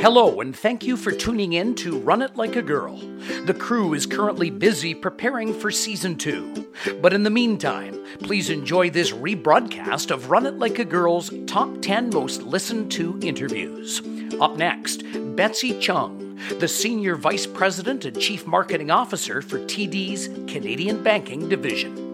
Hello, 0.00 0.40
and 0.40 0.56
thank 0.56 0.86
you 0.86 0.96
for 0.96 1.12
tuning 1.12 1.52
in 1.52 1.74
to 1.74 1.98
Run 1.98 2.22
It 2.22 2.34
Like 2.34 2.56
a 2.56 2.62
Girl. 2.62 2.96
The 3.44 3.52
crew 3.52 3.92
is 3.92 4.06
currently 4.06 4.48
busy 4.48 4.94
preparing 4.94 5.52
for 5.52 5.70
season 5.70 6.16
two. 6.16 6.72
But 7.02 7.12
in 7.12 7.22
the 7.22 7.28
meantime, 7.28 8.02
please 8.20 8.48
enjoy 8.48 8.88
this 8.88 9.12
rebroadcast 9.12 10.10
of 10.10 10.30
Run 10.30 10.46
It 10.46 10.58
Like 10.58 10.78
a 10.78 10.86
Girl's 10.86 11.30
top 11.46 11.82
10 11.82 12.08
most 12.14 12.40
listened 12.44 12.90
to 12.92 13.20
interviews. 13.22 14.00
Up 14.40 14.56
next, 14.56 15.02
Betsey 15.36 15.78
Chung, 15.78 16.40
the 16.60 16.66
Senior 16.66 17.16
Vice 17.16 17.46
President 17.46 18.06
and 18.06 18.18
Chief 18.18 18.46
Marketing 18.46 18.90
Officer 18.90 19.42
for 19.42 19.58
TD's 19.58 20.28
Canadian 20.50 21.02
Banking 21.02 21.46
Division. 21.46 22.09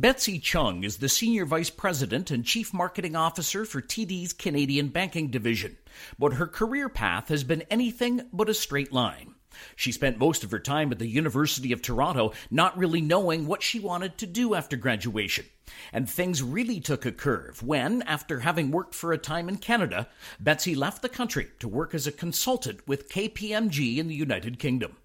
Betsey 0.00 0.38
Chung 0.38 0.82
is 0.82 0.96
the 0.96 1.10
Senior 1.10 1.44
Vice 1.44 1.68
President 1.68 2.30
and 2.30 2.42
Chief 2.42 2.72
Marketing 2.72 3.14
Officer 3.14 3.66
for 3.66 3.82
TD's 3.82 4.32
Canadian 4.32 4.88
Banking 4.88 5.28
Division, 5.28 5.76
but 6.18 6.32
her 6.32 6.46
career 6.46 6.88
path 6.88 7.28
has 7.28 7.44
been 7.44 7.64
anything 7.70 8.22
but 8.32 8.48
a 8.48 8.54
straight 8.54 8.94
line. 8.94 9.34
She 9.76 9.92
spent 9.92 10.16
most 10.16 10.42
of 10.42 10.52
her 10.52 10.58
time 10.58 10.90
at 10.90 10.98
the 10.98 11.06
University 11.06 11.70
of 11.72 11.82
Toronto 11.82 12.32
not 12.50 12.78
really 12.78 13.02
knowing 13.02 13.46
what 13.46 13.62
she 13.62 13.78
wanted 13.78 14.16
to 14.16 14.26
do 14.26 14.54
after 14.54 14.74
graduation. 14.74 15.44
And 15.92 16.08
things 16.08 16.42
really 16.42 16.80
took 16.80 17.04
a 17.04 17.12
curve 17.12 17.62
when, 17.62 18.00
after 18.00 18.40
having 18.40 18.70
worked 18.70 18.94
for 18.94 19.12
a 19.12 19.18
time 19.18 19.50
in 19.50 19.58
Canada, 19.58 20.08
Betsey 20.40 20.74
left 20.74 21.02
the 21.02 21.10
country 21.10 21.48
to 21.58 21.68
work 21.68 21.94
as 21.94 22.06
a 22.06 22.12
consultant 22.12 22.88
with 22.88 23.10
KPMG 23.10 23.98
in 23.98 24.08
the 24.08 24.14
United 24.14 24.58
Kingdom. 24.58 24.96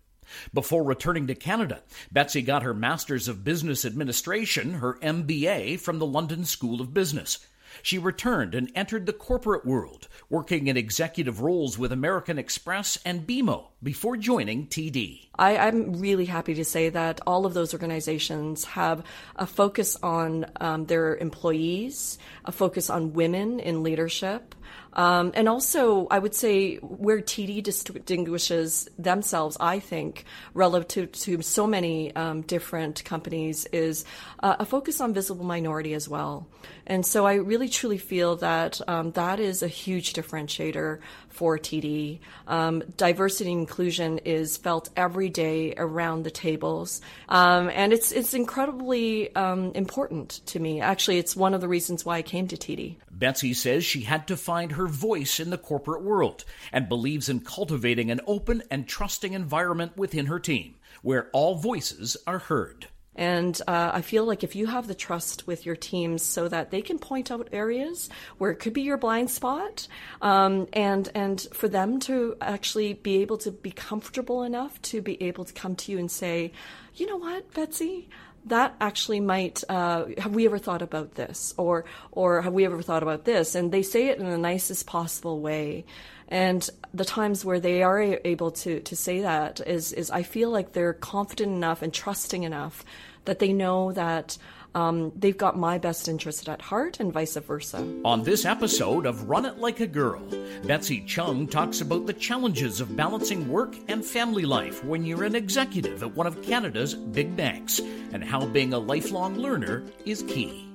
Before 0.53 0.83
returning 0.83 1.27
to 1.27 1.35
Canada, 1.35 1.83
Betsey 2.11 2.41
got 2.41 2.63
her 2.63 2.73
Master's 2.73 3.27
of 3.27 3.43
Business 3.43 3.85
Administration, 3.85 4.75
her 4.75 4.95
MBA, 5.01 5.79
from 5.79 5.99
the 5.99 6.05
London 6.05 6.45
School 6.45 6.81
of 6.81 6.93
Business. 6.93 7.39
She 7.81 7.97
returned 7.97 8.55
and 8.55 8.71
entered 8.73 9.05
the 9.05 9.13
corporate 9.13 9.65
world, 9.65 10.07
working 10.29 10.67
in 10.67 10.77
executive 10.77 11.41
roles 11.41 11.77
with 11.77 11.91
American 11.91 12.37
Express 12.37 12.97
and 13.05 13.27
BMO 13.27 13.67
before 13.85 14.17
joining 14.17 14.65
TD. 14.67 15.27
I, 15.37 15.67
am 15.67 15.93
really 16.01 16.25
happy 16.25 16.55
to 16.55 16.65
say 16.65 16.89
that 16.89 17.21
all 17.27 17.45
of 17.45 17.53
those 17.53 17.71
organizations 17.71 18.65
have 18.65 19.03
a 19.35 19.45
focus 19.45 19.95
on 20.01 20.47
um, 20.59 20.87
their 20.87 21.15
employees, 21.15 22.17
a 22.43 22.51
focus 22.51 22.89
on 22.89 23.13
women 23.13 23.59
in 23.59 23.83
leadership, 23.83 24.55
um, 24.95 25.33
and 25.35 25.49
also, 25.49 26.07
I 26.09 26.19
would 26.19 26.33
say 26.33 26.77
where 26.77 27.19
TD 27.19 27.61
distinguishes 27.61 28.87
themselves, 28.97 29.57
I 29.59 29.79
think, 29.79 30.23
relative 30.53 31.11
to, 31.11 31.41
so 31.41 31.67
many 31.67 32.15
um, 32.15 32.41
different 32.41 33.03
companies, 33.03 33.65
is 33.73 34.05
uh, 34.41 34.55
a 34.59 34.65
focus 34.65 35.01
on 35.01 35.13
visible 35.13 35.43
minority 35.43 35.93
as 35.93 36.07
well. 36.07 36.47
And 36.87 37.05
so 37.05 37.25
I 37.25 37.35
really 37.35 37.67
truly 37.67 37.97
feel 37.97 38.37
that 38.37 38.79
um, 38.87 39.11
that 39.11 39.39
is 39.39 39.61
a 39.61 39.67
huge 39.67 40.13
differentiator 40.13 40.99
for 41.35 41.59
TD. 41.59 42.19
Um, 42.47 42.81
diversity 42.97 43.51
and 43.51 43.59
inclusion 43.59 44.19
is 44.19 44.57
felt 44.57 44.89
every 44.95 45.29
day 45.29 45.73
around 45.77 46.23
the 46.23 46.31
tables, 46.31 47.01
um, 47.29 47.69
and 47.73 47.91
it's 47.91 48.11
it's 48.11 48.33
incredibly 48.33 49.35
um, 49.35 49.71
important 49.73 50.41
to 50.47 50.59
me. 50.59 50.81
Actually, 50.81 51.17
it's 51.17 51.35
one 51.35 51.53
of 51.53 51.61
the 51.61 51.67
reasons 51.67 52.05
why 52.05 52.17
I 52.17 52.21
came 52.21 52.47
to 52.47 52.55
TD. 52.55 52.95
Betsey 53.11 53.53
says 53.53 53.83
she 53.83 54.01
had 54.01 54.27
to 54.27 54.37
find 54.37 54.71
her 54.73 54.87
voice 54.87 55.39
in 55.39 55.49
the 55.49 55.57
corporate 55.57 56.03
world 56.03 56.45
and 56.71 56.89
believes 56.89 57.29
in 57.29 57.41
cultivating 57.41 58.11
an 58.11 58.21
open 58.25 58.63
and 58.71 58.87
trusting 58.87 59.33
environment 59.33 59.97
within 59.97 60.27
her 60.27 60.39
team 60.39 60.75
where 61.01 61.29
all 61.33 61.55
voices 61.55 62.17
are 62.25 62.39
heard. 62.39 62.87
And 63.15 63.59
uh, 63.67 63.91
I 63.93 64.01
feel 64.01 64.25
like 64.25 64.43
if 64.43 64.55
you 64.55 64.67
have 64.67 64.87
the 64.87 64.95
trust 64.95 65.47
with 65.47 65.65
your 65.65 65.75
teams 65.75 66.21
so 66.21 66.47
that 66.49 66.71
they 66.71 66.81
can 66.81 66.99
point 66.99 67.31
out 67.31 67.47
areas 67.51 68.09
where 68.37 68.51
it 68.51 68.57
could 68.57 68.73
be 68.73 68.81
your 68.81 68.97
blind 68.97 69.31
spot, 69.31 69.87
um, 70.21 70.67
and 70.73 71.09
and 71.15 71.41
for 71.53 71.67
them 71.67 71.99
to 72.01 72.35
actually 72.41 72.93
be 72.93 73.21
able 73.21 73.37
to 73.39 73.51
be 73.51 73.71
comfortable 73.71 74.43
enough 74.43 74.81
to 74.83 75.01
be 75.01 75.21
able 75.23 75.45
to 75.45 75.53
come 75.53 75.75
to 75.77 75.91
you 75.91 75.97
and 75.97 76.11
say, 76.11 76.51
you 76.95 77.07
know 77.07 77.17
what, 77.17 77.53
Betsey, 77.53 78.09
that 78.45 78.75
actually 78.79 79.19
might 79.19 79.63
uh, 79.69 80.05
have 80.17 80.35
we 80.35 80.45
ever 80.45 80.57
thought 80.57 80.81
about 80.81 81.15
this? 81.15 81.53
Or 81.57 81.85
or 82.11 82.41
have 82.41 82.53
we 82.53 82.65
ever 82.65 82.81
thought 82.81 83.03
about 83.03 83.25
this? 83.25 83.55
And 83.55 83.71
they 83.71 83.81
say 83.81 84.07
it 84.07 84.19
in 84.19 84.29
the 84.29 84.37
nicest 84.37 84.85
possible 84.85 85.39
way 85.39 85.85
and 86.27 86.69
the 86.93 87.05
times 87.05 87.45
where 87.45 87.59
they 87.59 87.83
are 87.83 87.99
able 87.99 88.51
to 88.51 88.79
to 88.79 88.95
say 88.95 89.21
that 89.21 89.61
is 89.65 89.93
is 89.93 90.09
I 90.11 90.23
feel 90.23 90.49
like 90.49 90.73
they're 90.73 90.93
confident 90.93 91.51
enough 91.51 91.81
and 91.81 91.93
trusting 91.93 92.43
enough 92.43 92.83
that 93.25 93.39
they 93.39 93.53
know 93.53 93.91
that 93.93 94.37
um, 94.75 95.13
they've 95.15 95.37
got 95.37 95.57
my 95.57 95.77
best 95.77 96.09
interest 96.09 96.49
at 96.49 96.61
heart 96.61 96.99
and 96.99 97.13
vice 97.13 97.37
versa. 97.37 97.77
On 98.03 98.23
this 98.23 98.43
episode 98.43 99.05
of 99.05 99.29
Run 99.29 99.45
It 99.45 99.57
Like 99.57 99.79
a 99.79 99.87
Girl, 99.87 100.21
Betsey 100.65 101.01
Chung 101.05 101.47
talks 101.47 101.79
about 101.79 102.05
the 102.05 102.13
challenges 102.13 102.81
of 102.81 102.95
balancing 102.95 103.47
work 103.47 103.73
and 103.87 104.03
family 104.03 104.43
life 104.43 104.83
when 104.83 105.05
you're 105.05 105.23
an 105.23 105.35
executive 105.35 106.03
at 106.03 106.13
one 106.13 106.27
of 106.27 106.41
Canada's 106.41 106.93
big 106.93 107.37
banks 107.37 107.79
and 108.11 108.21
how 108.21 108.45
being 108.47 108.73
a 108.73 108.79
lifelong 108.79 109.35
learner 109.35 109.83
is 110.05 110.23
key. 110.23 110.69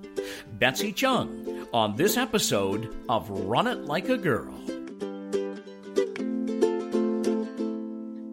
Betsey 0.55 0.93
Chung 0.93 1.67
on 1.73 1.97
this 1.97 2.17
episode 2.17 2.97
of 3.09 3.29
Run 3.29 3.67
It 3.67 3.85
Like 3.85 4.09
a 4.09 4.17
Girl. 4.17 4.55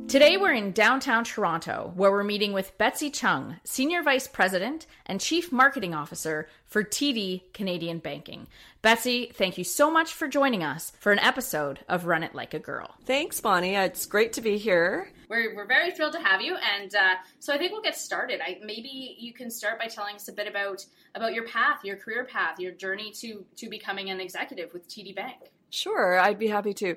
Today 0.07 0.37
we're 0.37 0.53
in 0.53 0.71
downtown 0.71 1.25
Toronto, 1.25 1.91
where 1.93 2.11
we're 2.11 2.23
meeting 2.23 2.53
with 2.53 2.77
Betsey 2.77 3.09
Chung, 3.09 3.59
Senior 3.65 4.03
Vice 4.03 4.25
President 4.25 4.87
and 5.05 5.19
Chief 5.19 5.51
Marketing 5.51 5.93
Officer 5.93 6.47
for 6.65 6.81
TD 6.81 7.41
Canadian 7.53 7.99
Banking. 7.99 8.47
Betsey, 8.81 9.29
thank 9.33 9.57
you 9.57 9.65
so 9.65 9.91
much 9.91 10.13
for 10.13 10.29
joining 10.29 10.63
us 10.63 10.93
for 10.97 11.11
an 11.11 11.19
episode 11.19 11.79
of 11.89 12.05
Run 12.05 12.23
It 12.23 12.33
Like 12.33 12.53
a 12.53 12.59
Girl. 12.59 12.95
Thanks, 13.03 13.41
Bonnie. 13.41 13.75
It's 13.75 14.05
great 14.05 14.31
to 14.33 14.41
be 14.41 14.57
here. 14.57 15.11
We're, 15.27 15.53
we're 15.53 15.67
very 15.67 15.91
thrilled 15.91 16.13
to 16.13 16.19
have 16.19 16.39
you, 16.39 16.55
and 16.55 16.95
uh, 16.95 17.15
so 17.39 17.53
I 17.53 17.57
think 17.57 17.73
we'll 17.73 17.81
get 17.81 17.97
started. 17.97 18.39
I, 18.39 18.59
maybe 18.63 19.17
you 19.19 19.33
can 19.33 19.51
start 19.51 19.77
by 19.77 19.87
telling 19.87 20.15
us 20.15 20.29
a 20.29 20.33
bit 20.33 20.47
about 20.47 20.85
about 21.15 21.33
your 21.33 21.45
path, 21.47 21.83
your 21.83 21.97
career 21.97 22.23
path, 22.23 22.61
your 22.61 22.71
journey 22.71 23.11
to 23.15 23.43
to 23.57 23.67
becoming 23.67 24.09
an 24.09 24.21
executive 24.21 24.71
with 24.71 24.87
TD 24.87 25.13
Bank. 25.13 25.51
Sure, 25.69 26.17
I'd 26.17 26.39
be 26.39 26.47
happy 26.47 26.73
to. 26.75 26.95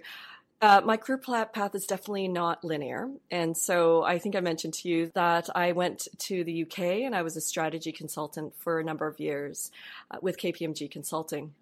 Uh, 0.63 0.83
my 0.85 0.99
career 0.99 1.19
path 1.19 1.75
is 1.75 1.87
definitely 1.87 2.29
not 2.29 2.63
linear. 2.63 3.09
And 3.31 3.57
so 3.57 4.03
I 4.03 4.19
think 4.19 4.37
I 4.37 4.41
mentioned 4.41 4.75
to 4.75 4.89
you 4.89 5.11
that 5.15 5.49
I 5.55 5.73
went 5.73 6.07
to 6.19 6.45
the 6.45 6.63
UK 6.63 6.79
and 6.79 7.15
I 7.15 7.23
was 7.23 7.37
a 7.37 7.41
strategy 7.41 7.93
consultant 7.93 8.55
for 8.59 8.79
a 8.79 8.85
number 8.85 9.07
of 9.07 9.19
years 9.19 9.71
uh, 10.11 10.19
with 10.21 10.39
KPMG 10.39 10.91
Consulting. 10.91 11.55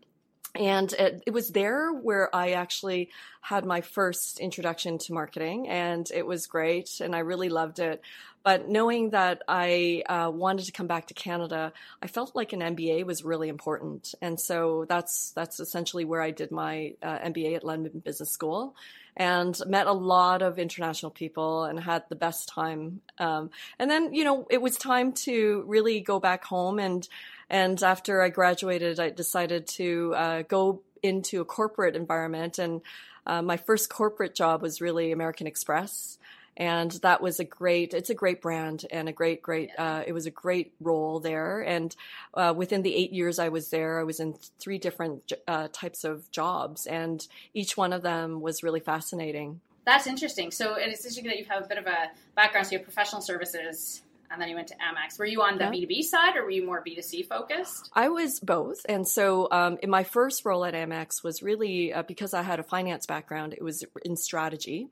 And 0.55 0.93
it, 0.95 1.23
it, 1.27 1.31
was 1.31 1.51
there 1.51 1.93
where 1.93 2.35
I 2.35 2.53
actually 2.53 3.11
had 3.41 3.65
my 3.65 3.83
first 3.83 4.41
introduction 4.41 4.99
to 4.99 5.13
marketing, 5.13 5.69
and 5.69 6.11
it 6.13 6.27
was 6.27 6.47
great, 6.47 7.01
and 7.01 7.15
I 7.15 7.21
really 7.21 7.51
loved 7.51 7.79
it. 7.79 8.01
But 8.49 8.67
knowing 8.67 9.11
that 9.11 9.43
I 9.47 10.05
uh, 10.09 10.31
wanted 10.33 10.65
to 10.65 10.73
come 10.73 10.87
back 10.87 11.09
to 11.09 11.13
Canada, 11.13 11.71
I 12.03 12.07
felt 12.07 12.35
like 12.35 12.55
an 12.55 12.61
MBA 12.61 13.05
was 13.05 13.23
really 13.23 13.51
important, 13.51 14.15
and 14.23 14.41
so 14.41 14.87
that's 14.89 15.33
that's 15.33 15.61
essentially 15.61 16.07
where 16.07 16.23
I 16.23 16.31
did 16.31 16.51
my 16.51 16.95
uh, 17.03 17.19
MBA 17.19 17.57
at 17.57 17.63
London 17.63 18.01
Business 18.03 18.31
School, 18.31 18.75
and 19.19 19.55
met 19.67 19.87
a 19.87 19.93
lot 19.93 20.41
of 20.41 20.59
international 20.59 21.11
people 21.11 21.65
and 21.65 21.79
had 21.79 22.05
the 22.09 22.17
best 22.17 22.49
time. 22.49 23.03
Um, 23.19 23.51
and 23.79 23.91
then 23.91 24.15
you 24.15 24.25
know 24.25 24.47
it 24.49 24.63
was 24.63 24.79
time 24.79 25.13
to 25.25 25.63
really 25.67 26.01
go 26.01 26.19
back 26.19 26.43
home 26.43 26.79
and 26.79 27.07
and 27.51 27.83
after 27.83 28.23
I 28.23 28.31
graduated, 28.31 28.99
I 28.99 29.11
decided 29.11 29.67
to 29.77 30.15
uh, 30.17 30.43
go 30.49 30.81
into 31.03 31.43
a 31.43 31.45
corporate 31.45 31.97
environment 31.97 32.59
and. 32.59 32.81
Uh, 33.27 33.43
my 33.43 33.59
first 33.59 33.91
corporate 33.91 34.35
job 34.35 34.63
was 34.63 34.81
really 34.81 35.13
American 35.13 35.47
Express 35.47 36.19
and 36.59 36.91
that 37.03 37.23
was 37.23 37.39
a 37.41 37.45
great 37.45 37.95
it's 37.95 38.11
a 38.11 38.15
great 38.15 38.43
brand 38.43 38.85
and 38.91 39.09
a 39.09 39.13
great 39.13 39.41
great 39.41 39.71
uh, 39.79 40.03
it 40.07 40.13
was 40.13 40.27
a 40.27 40.31
great 40.31 40.75
role 40.81 41.21
there 41.21 41.61
and 41.61 41.97
uh, 42.35 42.53
within 42.55 42.83
the 42.83 42.95
eight 42.95 43.13
years 43.13 43.39
i 43.39 43.49
was 43.49 43.71
there 43.71 44.01
i 44.01 44.03
was 44.03 44.21
in 44.21 44.35
three 44.59 44.77
different 44.77 45.33
uh, 45.47 45.69
types 45.73 46.05
of 46.05 46.31
jobs 46.31 46.87
and 46.87 47.27
each 47.55 47.77
one 47.77 47.93
of 47.93 48.03
them 48.03 48.41
was 48.41 48.63
really 48.63 48.81
fascinating 48.81 49.61
that's 49.87 50.07
interesting 50.07 50.51
so 50.51 50.75
it's 50.75 51.05
interesting 51.05 51.25
that 51.25 51.39
you 51.39 51.45
have 51.45 51.65
a 51.65 51.69
bit 51.69 51.79
of 51.79 51.87
a 51.87 52.11
background 52.35 52.67
so 52.67 52.73
you 52.73 52.79
have 52.79 52.85
professional 52.85 53.23
services 53.23 54.03
and 54.31 54.43
then 54.43 54.51
you 54.51 54.57
went 54.57 54.69
to 54.69 54.75
Amex. 54.75 55.19
Were 55.19 55.25
you 55.25 55.41
on 55.41 55.57
the 55.57 55.65
yeah. 55.65 55.87
B2B 55.87 56.03
side 56.03 56.37
or 56.37 56.45
were 56.45 56.51
you 56.51 56.67
more 56.67 56.85
B2C 56.85 57.27
focused? 57.27 57.91
I 57.95 58.11
was 58.11 58.41
both. 58.41 58.85
And 58.87 59.09
so 59.09 59.49
um, 59.51 59.79
in 59.83 59.89
my 59.89 60.05
first 60.05 60.45
role 60.45 60.67
at 60.67 60.75
Amex 60.75 61.25
was 61.25 61.43
really 61.43 61.95
uh, 61.95 62.03
because 62.03 62.35
I 62.35 62.43
had 62.43 62.61
a 62.61 62.63
finance 62.63 63.07
background, 63.07 63.55
it 63.55 63.63
was 63.63 63.85
in 64.05 64.17
strategy. 64.17 64.89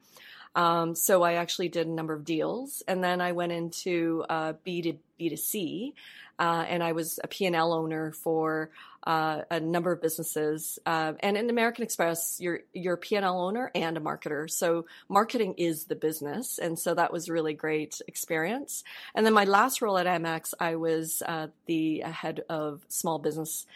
Um, 0.56 0.94
so 0.94 1.22
I 1.22 1.34
actually 1.34 1.68
did 1.68 1.86
a 1.86 1.90
number 1.90 2.14
of 2.14 2.24
deals, 2.24 2.82
and 2.88 3.04
then 3.04 3.20
I 3.20 3.32
went 3.32 3.52
into 3.52 4.24
uh, 4.28 4.54
B 4.64 4.80
to 4.82 4.94
B 5.18 5.28
to 5.28 5.36
C, 5.36 5.94
uh, 6.38 6.64
and 6.66 6.82
I 6.82 6.92
was 6.92 7.20
a 7.22 7.28
P&L 7.28 7.72
owner 7.72 8.12
for 8.12 8.70
uh, 9.06 9.42
a 9.50 9.60
number 9.60 9.92
of 9.92 10.00
businesses. 10.00 10.78
Uh, 10.84 11.12
and 11.20 11.36
in 11.36 11.50
American 11.50 11.84
Express, 11.84 12.40
you're 12.40 12.60
you're 12.72 12.94
a 12.94 12.98
P&L 12.98 13.40
owner 13.40 13.70
and 13.74 13.98
a 13.98 14.00
marketer, 14.00 14.50
so 14.50 14.86
marketing 15.10 15.54
is 15.58 15.84
the 15.84 15.94
business, 15.94 16.58
and 16.58 16.78
so 16.78 16.94
that 16.94 17.12
was 17.12 17.28
a 17.28 17.34
really 17.34 17.54
great 17.54 18.00
experience. 18.08 18.82
And 19.14 19.26
then 19.26 19.34
my 19.34 19.44
last 19.44 19.82
role 19.82 19.98
at 19.98 20.06
Amex, 20.06 20.54
I 20.58 20.76
was 20.76 21.22
uh, 21.26 21.48
the 21.66 22.00
head 22.00 22.44
of 22.48 22.82
small 22.88 23.18
business 23.18 23.66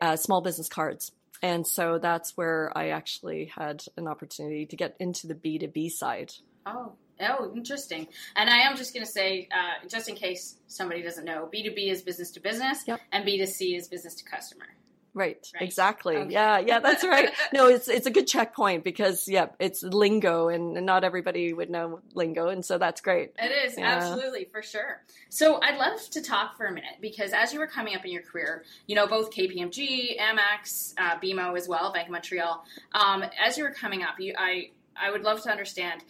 uh, 0.00 0.16
small 0.16 0.40
business 0.40 0.68
cards 0.68 1.12
And 1.44 1.66
so 1.66 1.98
that's 1.98 2.38
where 2.38 2.72
I 2.74 2.88
actually 2.88 3.52
had 3.54 3.84
an 3.98 4.08
opportunity 4.08 4.64
to 4.64 4.76
get 4.76 4.96
into 4.98 5.26
the 5.26 5.34
B2B 5.34 5.90
side. 5.90 6.32
Oh, 6.64 6.94
Oh, 7.20 7.52
interesting. 7.54 8.08
And 8.34 8.50
I 8.50 8.62
am 8.62 8.76
just 8.76 8.92
going 8.92 9.06
to 9.06 9.10
say, 9.10 9.48
uh, 9.52 9.86
just 9.88 10.08
in 10.08 10.16
case 10.16 10.56
somebody 10.66 11.00
doesn't 11.00 11.24
know, 11.24 11.48
B2B 11.54 11.88
is 11.88 12.02
business 12.02 12.32
to 12.32 12.40
business, 12.40 12.82
yep. 12.88 12.98
and 13.12 13.24
B2C 13.24 13.76
is 13.76 13.86
business 13.86 14.14
to 14.14 14.24
customer. 14.24 14.66
Right. 15.14 15.46
right. 15.54 15.62
Exactly. 15.62 16.16
Okay. 16.16 16.32
Yeah. 16.32 16.58
Yeah. 16.58 16.80
That's 16.80 17.04
right. 17.04 17.30
no, 17.52 17.68
it's 17.68 17.88
it's 17.88 18.06
a 18.06 18.10
good 18.10 18.26
checkpoint 18.26 18.82
because 18.82 19.28
yeah, 19.28 19.46
it's 19.60 19.82
lingo, 19.82 20.48
and, 20.48 20.76
and, 20.76 20.84
not 20.84 21.04
everybody 21.04 21.52
would 21.52 21.70
know 21.70 22.00
lingo, 22.14 22.48
and 22.48 22.64
so 22.64 22.78
that's 22.78 23.00
great. 23.00 23.32
It 23.38 23.52
is 23.66 23.78
yeah. 23.78 23.96
absolutely 23.96 24.48
for 24.50 24.60
sure. 24.60 25.02
So 25.28 25.60
I'd 25.62 25.78
love 25.78 26.00
to 26.10 26.20
talk 26.20 26.56
for 26.56 26.66
a 26.66 26.72
minute 26.72 26.96
because 27.00 27.32
as 27.32 27.52
you 27.52 27.60
were 27.60 27.68
coming 27.68 27.94
up 27.94 28.04
in 28.04 28.10
your 28.10 28.22
career, 28.22 28.64
you 28.86 28.96
know 28.96 29.06
both 29.06 29.30
KPMG, 29.30 30.18
Amex, 30.18 30.94
uh, 30.98 31.16
BMO 31.18 31.56
as 31.56 31.68
well, 31.68 31.92
Bank 31.92 32.08
of 32.08 32.12
Montreal. 32.12 32.64
Um, 32.92 33.24
as 33.42 33.56
you 33.56 33.64
were 33.64 33.72
coming 33.72 34.02
up, 34.02 34.18
you 34.18 34.34
I 34.36 34.70
I 34.96 35.10
would 35.10 35.22
love 35.22 35.42
to 35.42 35.50
understand 35.50 36.02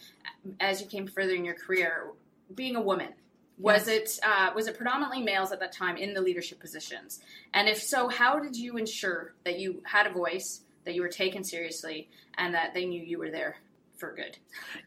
as 0.59 0.81
you 0.81 0.87
came 0.87 1.07
further 1.07 1.33
in 1.33 1.45
your 1.45 1.55
career, 1.55 2.07
being 2.53 2.75
a 2.75 2.81
woman. 2.81 3.09
Was 3.57 3.87
yes. 3.87 4.17
it 4.17 4.25
uh, 4.25 4.51
was 4.53 4.67
it 4.67 4.75
predominantly 4.75 5.21
males 5.21 5.51
at 5.51 5.59
that 5.61 5.71
time 5.71 5.95
in 5.97 6.13
the 6.13 6.21
leadership 6.21 6.59
positions? 6.59 7.21
And 7.53 7.69
if 7.69 7.81
so, 7.81 8.09
how 8.09 8.39
did 8.39 8.55
you 8.55 8.77
ensure 8.77 9.33
that 9.45 9.59
you 9.59 9.81
had 9.85 10.07
a 10.07 10.11
voice, 10.11 10.61
that 10.83 10.93
you 10.93 11.01
were 11.01 11.09
taken 11.09 11.43
seriously, 11.43 12.09
and 12.37 12.53
that 12.53 12.73
they 12.73 12.85
knew 12.85 13.01
you 13.01 13.17
were 13.17 13.31
there 13.31 13.57
for 13.95 14.13
good? 14.13 14.37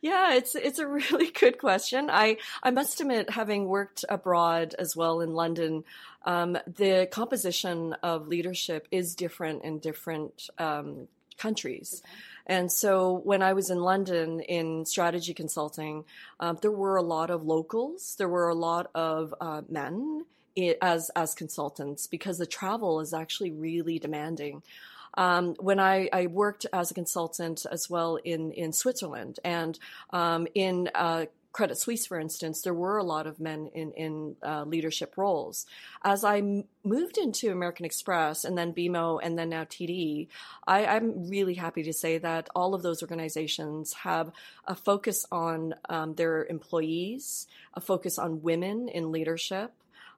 Yeah, 0.03 0.35
it's 0.35 0.55
it's 0.55 0.79
a 0.79 0.87
really 0.87 1.31
good 1.31 1.59
question. 1.59 2.11
I 2.11 2.37
I 2.63 2.71
must 2.71 3.01
admit, 3.01 3.31
having 3.31 3.69
worked 3.69 4.05
abroad 4.09 4.75
as 4.79 4.95
well 4.95 5.23
in 5.23 5.33
London, 5.33 5.85
um, 6.25 6.59
the 6.67 7.09
composition 7.11 7.95
of 8.03 8.29
leadership 8.29 8.87
is 8.91 9.15
different 9.15 9.65
in 9.65 9.79
different 9.79 10.51
um, 10.59 11.09
countries. 11.39 12.03
Okay. 12.03 12.13
And 12.49 12.73
so 12.73 13.21
when 13.25 13.43
I 13.43 13.53
was 13.53 13.69
in 13.69 13.79
London 13.81 14.41
in 14.41 14.87
strategy 14.87 15.35
consulting, 15.35 16.05
um, 16.41 16.59
there 16.63 16.71
were 16.71 16.97
a 16.97 17.03
lot 17.03 17.29
of 17.31 17.45
locals, 17.45 18.17
there 18.17 18.29
were 18.29 18.49
a 18.49 18.55
lot 18.55 18.91
of 18.95 19.35
uh, 19.41 19.63
men 19.69 20.25
as 20.83 21.11
as 21.15 21.35
consultants 21.35 22.07
because 22.07 22.39
the 22.39 22.47
travel 22.47 23.01
is 23.01 23.13
actually 23.15 23.53
really 23.53 23.99
demanding. 23.99 24.63
Um, 25.15 25.55
when 25.59 25.81
I, 25.81 26.09
I, 26.13 26.27
worked 26.27 26.67
as 26.73 26.91
a 26.91 26.95
consultant 26.95 27.67
as 27.71 27.89
well 27.91 28.17
in 28.17 28.53
in 28.53 28.73
Switzerland 28.73 29.41
and 29.45 29.79
um, 30.11 30.47
in 30.55 30.91
uh, 30.95 31.27
Credit 31.59 31.77
Suisse, 31.77 32.07
for 32.07 32.21
instance, 32.21 32.63
there 32.63 32.73
were 32.73 32.99
a 32.99 33.03
lot 33.03 33.27
of 33.27 33.41
men 33.41 33.69
in, 33.75 33.91
in 33.95 34.37
uh, 34.47 34.63
leadership 34.63 35.15
roles. 35.17 35.67
As 36.05 36.23
I 36.23 36.39
m- 36.39 36.67
moved 36.85 37.19
into 37.19 37.51
American 37.51 37.85
Express 37.85 38.45
and 38.45 38.57
then 38.57 38.73
BMO 38.73 39.19
and 39.21 39.37
then 39.37 39.49
now 39.49 39.65
TD, 39.65 40.29
I, 40.69 40.87
I'm 40.87 41.29
really 41.29 41.55
happy 41.55 41.83
to 41.83 41.93
say 41.93 42.19
that 42.19 42.49
all 42.55 42.75
of 42.75 42.83
those 42.83 43.03
organizations 43.03 43.93
have 43.95 44.31
a 44.69 44.77
focus 44.77 45.27
on 45.33 45.75
um, 45.89 46.15
their 46.15 46.45
employees, 46.45 47.49
a 47.75 47.81
focus 47.81 48.21
on 48.21 48.43
women 48.43 48.89
in 48.89 49.11
leadership, 49.11 49.73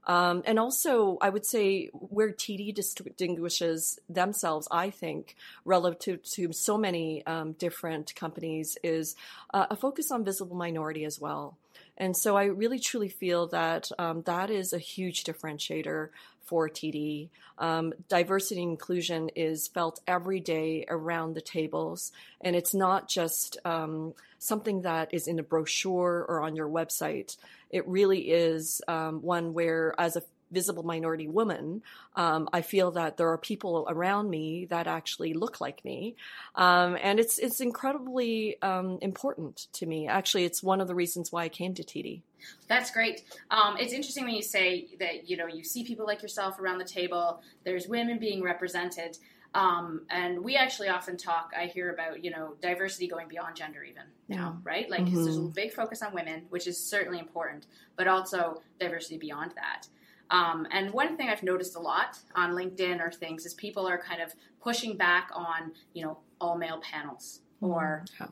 um, 0.06 0.42
and 0.46 0.58
also, 0.58 1.18
I 1.20 1.28
would 1.28 1.44
say 1.44 1.88
where 1.92 2.32
TD 2.32 2.74
distinguishes 2.74 3.98
themselves, 4.08 4.66
I 4.70 4.90
think, 4.90 5.36
relative 5.64 6.22
to 6.34 6.52
so 6.52 6.78
many 6.78 7.24
um, 7.26 7.52
different 7.52 8.14
companies, 8.14 8.78
is 8.82 9.14
uh, 9.52 9.66
a 9.70 9.76
focus 9.76 10.10
on 10.10 10.24
visible 10.24 10.56
minority 10.56 11.04
as 11.04 11.20
well. 11.20 11.56
And 11.96 12.16
so 12.16 12.34
I 12.34 12.44
really 12.44 12.78
truly 12.78 13.10
feel 13.10 13.46
that 13.48 13.90
um, 13.98 14.22
that 14.22 14.50
is 14.50 14.72
a 14.72 14.78
huge 14.78 15.24
differentiator 15.24 16.08
for 16.50 16.68
TD. 16.68 17.28
Um, 17.58 17.94
diversity 18.08 18.60
and 18.60 18.72
inclusion 18.72 19.28
is 19.36 19.68
felt 19.68 20.00
every 20.04 20.40
day 20.40 20.84
around 20.88 21.34
the 21.34 21.40
tables, 21.40 22.10
and 22.40 22.56
it's 22.56 22.74
not 22.74 23.08
just 23.08 23.56
um, 23.64 24.14
something 24.38 24.82
that 24.82 25.14
is 25.14 25.28
in 25.28 25.38
a 25.38 25.44
brochure 25.44 26.26
or 26.28 26.42
on 26.42 26.56
your 26.56 26.68
website. 26.68 27.36
It 27.70 27.86
really 27.86 28.32
is 28.32 28.82
um, 28.88 29.22
one 29.22 29.54
where, 29.54 29.94
as 29.96 30.16
a 30.16 30.22
visible 30.50 30.82
minority 30.82 31.28
woman, 31.28 31.82
um, 32.16 32.48
I 32.52 32.62
feel 32.62 32.90
that 32.92 33.16
there 33.16 33.30
are 33.30 33.38
people 33.38 33.86
around 33.88 34.28
me 34.28 34.64
that 34.70 34.88
actually 34.88 35.34
look 35.34 35.60
like 35.60 35.84
me, 35.84 36.16
um, 36.56 36.98
and 37.00 37.20
it's 37.20 37.38
it's 37.38 37.60
incredibly 37.60 38.60
um, 38.60 38.98
important 39.02 39.68
to 39.74 39.86
me. 39.86 40.08
Actually, 40.08 40.46
it's 40.46 40.64
one 40.64 40.80
of 40.80 40.88
the 40.88 40.96
reasons 40.96 41.30
why 41.30 41.44
I 41.44 41.48
came 41.48 41.74
to 41.74 41.84
TD. 41.84 42.22
That's 42.68 42.90
great. 42.90 43.24
Um, 43.50 43.76
it's 43.78 43.92
interesting 43.92 44.24
when 44.24 44.34
you 44.34 44.42
say 44.42 44.88
that 44.98 45.28
you 45.28 45.36
know 45.36 45.46
you 45.46 45.64
see 45.64 45.84
people 45.84 46.06
like 46.06 46.22
yourself 46.22 46.58
around 46.58 46.78
the 46.78 46.84
table. 46.84 47.42
There's 47.64 47.88
women 47.88 48.18
being 48.18 48.42
represented. 48.42 49.18
Um, 49.52 50.02
and 50.10 50.44
we 50.44 50.54
actually 50.56 50.88
often 50.88 51.16
talk, 51.16 51.52
I 51.58 51.66
hear 51.66 51.92
about, 51.92 52.22
you 52.22 52.30
know, 52.30 52.54
diversity 52.62 53.08
going 53.08 53.26
beyond 53.26 53.56
gender 53.56 53.82
even 53.82 54.04
now, 54.28 54.58
right? 54.62 54.88
Like, 54.88 55.02
mm-hmm. 55.02 55.24
there's 55.24 55.36
a 55.36 55.40
big 55.40 55.72
focus 55.72 56.02
on 56.02 56.14
women, 56.14 56.44
which 56.50 56.68
is 56.68 56.78
certainly 56.78 57.18
important, 57.18 57.66
but 57.96 58.06
also 58.06 58.62
diversity 58.78 59.18
beyond 59.18 59.52
that. 59.56 59.88
Um, 60.30 60.68
and 60.70 60.92
one 60.92 61.16
thing 61.16 61.28
I've 61.28 61.42
noticed 61.42 61.74
a 61.74 61.80
lot 61.80 62.20
on 62.36 62.52
LinkedIn 62.52 63.00
or 63.00 63.10
things 63.10 63.44
is 63.44 63.54
people 63.54 63.88
are 63.88 63.98
kind 63.98 64.22
of 64.22 64.32
pushing 64.62 64.96
back 64.96 65.30
on, 65.34 65.72
you 65.94 66.04
know, 66.04 66.18
all 66.40 66.56
male 66.56 66.80
panels 66.80 67.40
or, 67.60 68.04
yeah. 68.20 68.28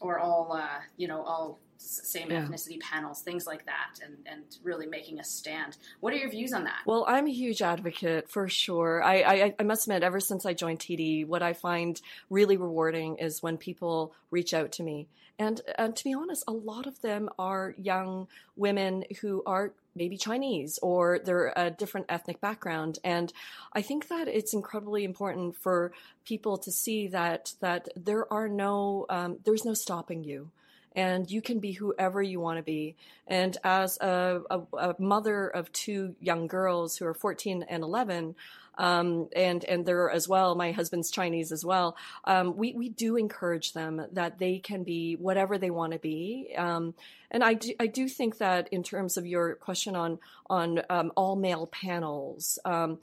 Or 0.00 0.18
all, 0.18 0.52
uh, 0.52 0.80
you 0.96 1.08
know, 1.08 1.22
all 1.22 1.58
same 1.78 2.30
yeah. 2.30 2.42
ethnicity 2.42 2.80
panels, 2.80 3.20
things 3.22 3.46
like 3.46 3.66
that, 3.66 4.00
and, 4.02 4.16
and 4.26 4.44
really 4.62 4.86
making 4.86 5.20
a 5.20 5.24
stand. 5.24 5.76
What 6.00 6.12
are 6.12 6.16
your 6.16 6.30
views 6.30 6.52
on 6.52 6.64
that? 6.64 6.80
Well, 6.86 7.04
I'm 7.06 7.26
a 7.26 7.32
huge 7.32 7.62
advocate 7.62 8.28
for 8.28 8.48
sure. 8.48 9.02
I, 9.02 9.14
I, 9.16 9.54
I 9.58 9.62
must 9.62 9.86
admit, 9.86 10.02
ever 10.02 10.20
since 10.20 10.46
I 10.46 10.54
joined 10.54 10.78
TD, 10.78 11.26
what 11.26 11.42
I 11.42 11.52
find 11.52 12.00
really 12.30 12.56
rewarding 12.56 13.18
is 13.18 13.42
when 13.42 13.56
people 13.56 14.14
reach 14.30 14.54
out 14.54 14.72
to 14.72 14.82
me. 14.82 15.08
And, 15.38 15.60
and 15.76 15.94
to 15.94 16.04
be 16.04 16.14
honest, 16.14 16.44
a 16.48 16.52
lot 16.52 16.86
of 16.86 17.00
them 17.02 17.28
are 17.38 17.74
young 17.76 18.26
women 18.56 19.04
who 19.20 19.42
are 19.44 19.72
maybe 19.96 20.16
Chinese 20.16 20.78
or 20.82 21.18
they're 21.24 21.52
a 21.56 21.70
different 21.70 22.06
ethnic 22.08 22.40
background. 22.40 22.98
And 23.02 23.32
I 23.72 23.82
think 23.82 24.08
that 24.08 24.28
it's 24.28 24.54
incredibly 24.54 25.04
important 25.04 25.56
for 25.56 25.92
people 26.24 26.58
to 26.58 26.70
see 26.70 27.08
that 27.08 27.54
that 27.60 27.88
there 27.96 28.32
are 28.32 28.48
no 28.48 29.06
um, 29.08 29.38
there's 29.44 29.64
no 29.64 29.74
stopping 29.74 30.22
you 30.22 30.50
and 30.96 31.30
you 31.30 31.42
can 31.42 31.60
be 31.60 31.72
whoever 31.72 32.22
you 32.22 32.40
want 32.40 32.56
to 32.56 32.62
be. 32.62 32.96
And 33.26 33.56
as 33.62 33.98
a, 34.00 34.40
a, 34.50 34.60
a, 34.78 34.94
mother 34.98 35.46
of 35.46 35.70
two 35.72 36.16
young 36.20 36.46
girls 36.46 36.96
who 36.96 37.04
are 37.04 37.12
14 37.12 37.64
and 37.68 37.82
11, 37.82 38.34
um, 38.78 39.28
and 39.34 39.64
and 39.64 39.86
they're 39.86 40.10
as 40.10 40.28
well. 40.28 40.54
My 40.54 40.72
husband's 40.72 41.10
Chinese 41.10 41.52
as 41.52 41.64
well. 41.64 41.96
Um, 42.24 42.56
we 42.56 42.72
we 42.72 42.88
do 42.88 43.16
encourage 43.16 43.72
them 43.72 44.04
that 44.12 44.38
they 44.38 44.58
can 44.58 44.82
be 44.82 45.14
whatever 45.14 45.58
they 45.58 45.70
want 45.70 45.92
to 45.92 45.98
be. 45.98 46.52
Um, 46.56 46.94
and 47.30 47.42
I 47.42 47.54
do, 47.54 47.72
I 47.80 47.86
do 47.86 48.08
think 48.08 48.38
that 48.38 48.68
in 48.72 48.82
terms 48.82 49.16
of 49.16 49.26
your 49.26 49.54
question 49.54 49.96
on 49.96 50.18
on 50.48 50.82
um, 50.90 51.12
all 51.16 51.36
male 51.36 51.66
panels, 51.66 52.58
um, 52.64 52.98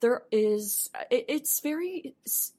there 0.00 0.22
is 0.30 0.90
it, 1.10 1.26
it's 1.28 1.60
very 1.60 2.14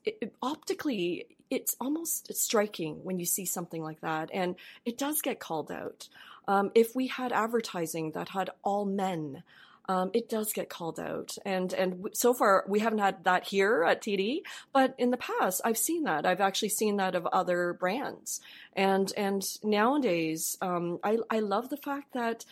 it, 0.05 0.33
optically 0.41 1.27
it's 1.49 1.75
almost 1.81 2.35
striking 2.35 3.03
when 3.03 3.17
you 3.17 3.25
see 3.25 3.45
something 3.45 3.81
like 3.81 4.01
that, 4.01 4.29
and 4.33 4.55
it 4.85 4.97
does 4.97 5.21
get 5.21 5.39
called 5.39 5.71
out. 5.71 6.07
Um, 6.47 6.71
if 6.73 6.95
we 6.95 7.07
had 7.07 7.31
advertising 7.31 8.11
that 8.11 8.29
had 8.29 8.49
all 8.63 8.85
men, 8.85 9.43
um, 9.89 10.11
it 10.13 10.29
does 10.29 10.53
get 10.53 10.69
called 10.69 10.99
out, 10.99 11.35
and 11.45 11.73
and 11.73 12.09
so 12.13 12.31
far 12.31 12.63
we 12.67 12.79
haven't 12.79 12.99
had 12.99 13.23
that 13.23 13.47
here 13.47 13.83
at 13.83 14.03
TD, 14.03 14.41
but 14.71 14.93
in 14.99 15.09
the 15.09 15.17
past 15.17 15.61
I've 15.65 15.79
seen 15.79 16.03
that. 16.03 16.27
I've 16.27 16.41
actually 16.41 16.69
seen 16.69 16.97
that 16.97 17.15
of 17.15 17.25
other 17.25 17.73
brands, 17.73 18.39
and 18.73 19.11
and 19.17 19.43
nowadays 19.63 20.57
um, 20.61 20.99
I 21.03 21.17
I 21.31 21.39
love 21.39 21.69
the 21.69 21.77
fact 21.77 22.13
that 22.13 22.45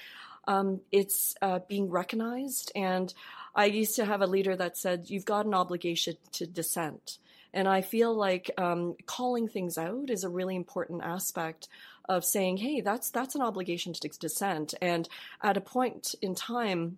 um, 0.48 0.82
it's 0.92 1.36
uh, 1.44 1.60
being 1.70 1.92
recognized. 1.92 2.72
And 2.76 3.14
I 3.54 3.66
used 3.66 3.96
to 3.98 4.06
have 4.06 4.22
a 4.22 4.28
leader 4.28 4.56
that 4.56 4.76
said, 4.76 5.12
"You've 5.12 5.26
got 5.26 5.46
an 5.46 5.54
obligation 5.54 6.18
to 6.34 6.48
dissent." 6.48 7.20
And 7.54 7.68
I 7.68 7.82
feel 7.82 8.16
like 8.16 8.50
um, 8.58 8.96
calling 9.06 9.48
things 9.48 9.78
out 9.78 10.10
is 10.10 10.24
a 10.24 10.30
really 10.30 10.56
important 10.56 11.04
aspect 11.04 11.70
of 12.10 12.26
saying, 12.26 12.58
hey, 12.58 12.82
that's 12.82 13.10
that's 13.10 13.36
an 13.36 13.42
obligation 13.42 13.94
to 13.94 14.10
dissent. 14.20 14.74
And 14.82 15.08
at 15.42 15.58
a 15.58 15.62
point 15.62 16.16
in 16.22 16.36
time, 16.36 16.98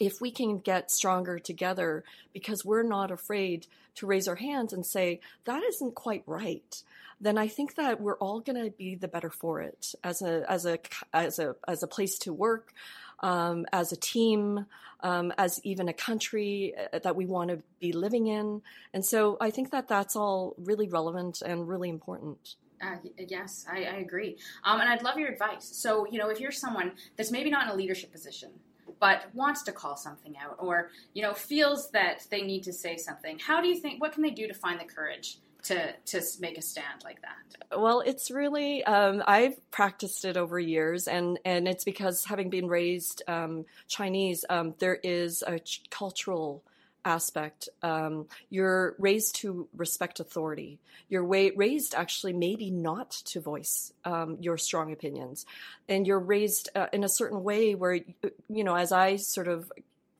if 0.00 0.20
we 0.20 0.30
can 0.30 0.58
get 0.58 0.90
stronger 0.90 1.38
together 1.38 2.02
because 2.32 2.64
we're 2.64 2.82
not 2.82 3.10
afraid 3.10 3.66
to 3.96 4.06
raise 4.06 4.26
our 4.26 4.36
hands 4.36 4.72
and 4.72 4.84
say, 4.84 5.20
that 5.44 5.62
isn't 5.62 5.94
quite 5.94 6.22
right, 6.26 6.82
then 7.20 7.36
I 7.36 7.48
think 7.48 7.74
that 7.74 8.00
we're 8.00 8.16
all 8.16 8.40
going 8.40 8.64
to 8.64 8.70
be 8.70 8.94
the 8.94 9.08
better 9.08 9.30
for 9.30 9.60
it 9.60 9.94
as 10.02 10.22
a, 10.22 10.50
as 10.50 10.64
a, 10.64 10.78
as 11.12 11.38
a, 11.38 11.54
as 11.68 11.82
a 11.82 11.86
place 11.86 12.18
to 12.20 12.32
work, 12.32 12.72
um, 13.20 13.66
as 13.72 13.92
a 13.92 13.96
team, 13.96 14.64
um, 15.02 15.32
as 15.36 15.60
even 15.64 15.88
a 15.88 15.92
country 15.92 16.74
uh, 16.92 16.98
that 17.00 17.14
we 17.14 17.26
want 17.26 17.50
to 17.50 17.62
be 17.78 17.92
living 17.92 18.26
in. 18.26 18.62
And 18.94 19.04
so 19.04 19.36
I 19.38 19.50
think 19.50 19.70
that 19.72 19.86
that's 19.86 20.16
all 20.16 20.54
really 20.56 20.88
relevant 20.88 21.42
and 21.42 21.68
really 21.68 21.90
important. 21.90 22.56
Uh, 22.82 22.96
yes, 23.18 23.66
I, 23.70 23.84
I 23.84 23.96
agree. 23.96 24.38
Um, 24.64 24.80
and 24.80 24.88
I'd 24.88 25.02
love 25.02 25.18
your 25.18 25.28
advice. 25.28 25.68
So, 25.70 26.06
you 26.10 26.18
know, 26.18 26.30
if 26.30 26.40
you're 26.40 26.50
someone 26.50 26.92
that's 27.18 27.30
maybe 27.30 27.50
not 27.50 27.66
in 27.66 27.72
a 27.72 27.76
leadership 27.76 28.10
position, 28.10 28.50
but 28.98 29.34
wants 29.34 29.62
to 29.62 29.72
call 29.72 29.96
something 29.96 30.36
out 30.36 30.56
or 30.58 30.90
you 31.14 31.22
know 31.22 31.32
feels 31.32 31.90
that 31.90 32.26
they 32.30 32.42
need 32.42 32.62
to 32.64 32.72
say 32.72 32.96
something. 32.96 33.38
How 33.38 33.60
do 33.60 33.68
you 33.68 33.76
think 33.76 34.00
what 34.00 34.12
can 34.12 34.22
they 34.22 34.30
do 34.30 34.48
to 34.48 34.54
find 34.54 34.80
the 34.80 34.84
courage 34.84 35.38
to 35.64 35.92
to 35.92 36.22
make 36.40 36.58
a 36.58 36.62
stand 36.62 37.04
like 37.04 37.20
that? 37.22 37.78
Well 37.78 38.00
it's 38.00 38.30
really 38.30 38.82
um, 38.84 39.22
i've 39.26 39.58
practiced 39.70 40.24
it 40.24 40.36
over 40.36 40.58
years 40.58 41.06
and 41.06 41.38
and 41.44 41.68
it's 41.68 41.84
because 41.84 42.24
having 42.24 42.50
been 42.50 42.66
raised 42.66 43.22
um, 43.28 43.64
chinese 43.86 44.44
um, 44.50 44.74
there 44.78 44.98
is 45.02 45.44
a 45.46 45.58
ch- 45.58 45.82
cultural 45.90 46.64
aspect. 47.04 47.68
Um, 47.82 48.26
you're 48.48 48.94
raised 48.98 49.36
to 49.36 49.68
respect 49.76 50.20
authority. 50.20 50.78
You're 51.08 51.24
wa- 51.24 51.50
raised 51.56 51.94
actually 51.94 52.32
maybe 52.32 52.70
not 52.70 53.10
to 53.26 53.40
voice 53.40 53.92
um, 54.04 54.36
your 54.40 54.58
strong 54.58 54.92
opinions, 54.92 55.46
and 55.88 56.06
you're 56.06 56.18
raised 56.18 56.70
uh, 56.74 56.86
in 56.92 57.04
a 57.04 57.08
certain 57.08 57.42
way 57.42 57.74
where 57.74 58.00
you 58.48 58.64
know. 58.64 58.74
As 58.74 58.92
I 58.92 59.16
sort 59.16 59.48
of 59.48 59.70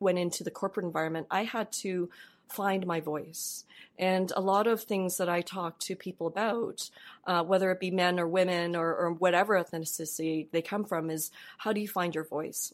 went 0.00 0.18
into 0.18 0.44
the 0.44 0.50
corporate 0.50 0.84
environment, 0.84 1.26
I 1.30 1.44
had 1.44 1.72
to 1.72 2.10
find 2.48 2.86
my 2.86 3.00
voice. 3.00 3.64
And 3.98 4.32
a 4.34 4.40
lot 4.40 4.66
of 4.66 4.82
things 4.82 5.18
that 5.18 5.28
I 5.28 5.42
talk 5.42 5.78
to 5.80 5.94
people 5.94 6.26
about, 6.26 6.88
uh, 7.26 7.44
whether 7.44 7.70
it 7.70 7.80
be 7.80 7.90
men 7.90 8.18
or 8.18 8.26
women 8.26 8.74
or, 8.74 8.94
or 8.94 9.12
whatever 9.12 9.54
ethnicity 9.54 10.46
they 10.50 10.62
come 10.62 10.84
from, 10.84 11.10
is 11.10 11.30
how 11.58 11.72
do 11.72 11.80
you 11.80 11.88
find 11.88 12.14
your 12.14 12.24
voice? 12.24 12.72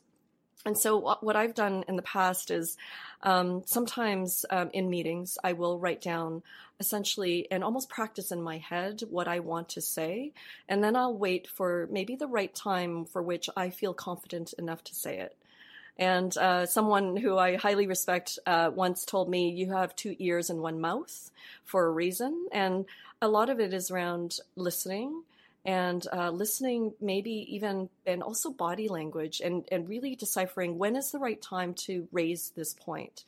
And 0.66 0.76
so, 0.76 1.16
what 1.20 1.36
I've 1.36 1.54
done 1.54 1.84
in 1.86 1.94
the 1.94 2.02
past 2.02 2.50
is 2.50 2.76
um, 3.22 3.62
sometimes 3.66 4.44
um, 4.50 4.68
in 4.72 4.90
meetings, 4.90 5.38
I 5.44 5.52
will 5.52 5.78
write 5.78 6.02
down 6.02 6.42
essentially 6.80 7.46
and 7.52 7.62
almost 7.62 7.88
practice 7.88 8.32
in 8.32 8.42
my 8.42 8.58
head 8.58 9.02
what 9.08 9.28
I 9.28 9.38
want 9.38 9.68
to 9.70 9.80
say. 9.80 10.32
And 10.68 10.82
then 10.82 10.96
I'll 10.96 11.16
wait 11.16 11.46
for 11.46 11.88
maybe 11.90 12.16
the 12.16 12.26
right 12.26 12.52
time 12.52 13.04
for 13.04 13.22
which 13.22 13.48
I 13.56 13.70
feel 13.70 13.94
confident 13.94 14.54
enough 14.58 14.82
to 14.84 14.94
say 14.94 15.20
it. 15.20 15.36
And 15.98 16.36
uh, 16.36 16.66
someone 16.66 17.16
who 17.16 17.38
I 17.38 17.54
highly 17.54 17.86
respect 17.86 18.40
uh, 18.44 18.72
once 18.74 19.04
told 19.04 19.30
me, 19.30 19.50
You 19.50 19.72
have 19.72 19.94
two 19.94 20.16
ears 20.18 20.50
and 20.50 20.60
one 20.60 20.80
mouth 20.80 21.30
for 21.64 21.86
a 21.86 21.90
reason. 21.92 22.48
And 22.50 22.86
a 23.22 23.28
lot 23.28 23.50
of 23.50 23.60
it 23.60 23.72
is 23.72 23.92
around 23.92 24.40
listening 24.56 25.22
and 25.66 26.06
uh, 26.12 26.30
listening 26.30 26.94
maybe 27.00 27.46
even 27.54 27.88
and 28.06 28.22
also 28.22 28.50
body 28.50 28.88
language 28.88 29.42
and, 29.44 29.64
and 29.72 29.88
really 29.88 30.14
deciphering 30.14 30.78
when 30.78 30.94
is 30.94 31.10
the 31.10 31.18
right 31.18 31.42
time 31.42 31.74
to 31.74 32.06
raise 32.12 32.50
this 32.50 32.72
point. 32.72 33.24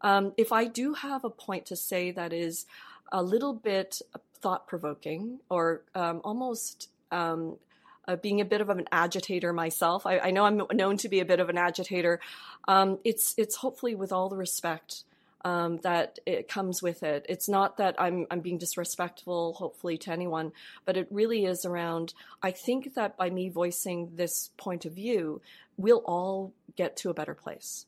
Um, 0.00 0.32
if 0.36 0.52
i 0.52 0.66
do 0.66 0.94
have 0.94 1.24
a 1.24 1.30
point 1.30 1.66
to 1.66 1.76
say 1.76 2.10
that 2.10 2.32
is 2.32 2.66
a 3.10 3.22
little 3.22 3.54
bit 3.54 4.02
thought 4.40 4.66
provoking 4.66 5.40
or 5.48 5.82
um, 5.94 6.20
almost 6.24 6.90
um, 7.10 7.56
uh, 8.06 8.16
being 8.16 8.40
a 8.40 8.44
bit 8.44 8.60
of 8.60 8.68
an 8.68 8.84
agitator 8.92 9.52
myself 9.52 10.04
I, 10.04 10.18
I, 10.18 10.30
know 10.30 10.44
i'm 10.44 10.62
known 10.72 10.98
to 10.98 11.08
be 11.08 11.20
a 11.20 11.24
bit 11.24 11.40
of 11.40 11.48
an 11.48 11.56
agitator 11.56 12.20
um, 12.68 12.98
it's 13.04 13.34
it's 13.38 13.56
hopefully 13.56 13.94
with 13.94 14.12
all 14.12 14.28
the 14.28 14.36
respect 14.36 15.04
um, 15.44 15.78
that 15.82 16.18
it 16.26 16.48
comes 16.48 16.82
with 16.82 17.02
it. 17.02 17.26
It's 17.28 17.48
not 17.48 17.76
that 17.76 17.94
I'm 17.98 18.26
I'm 18.30 18.40
being 18.40 18.58
disrespectful, 18.58 19.52
hopefully, 19.54 19.98
to 19.98 20.10
anyone, 20.10 20.52
but 20.84 20.96
it 20.96 21.06
really 21.10 21.44
is 21.44 21.64
around. 21.64 22.14
I 22.42 22.50
think 22.50 22.94
that 22.94 23.16
by 23.16 23.30
me 23.30 23.50
voicing 23.50 24.12
this 24.14 24.50
point 24.56 24.84
of 24.84 24.94
view, 24.94 25.42
we'll 25.76 26.02
all 26.06 26.52
get 26.76 26.96
to 26.98 27.10
a 27.10 27.14
better 27.14 27.34
place. 27.34 27.86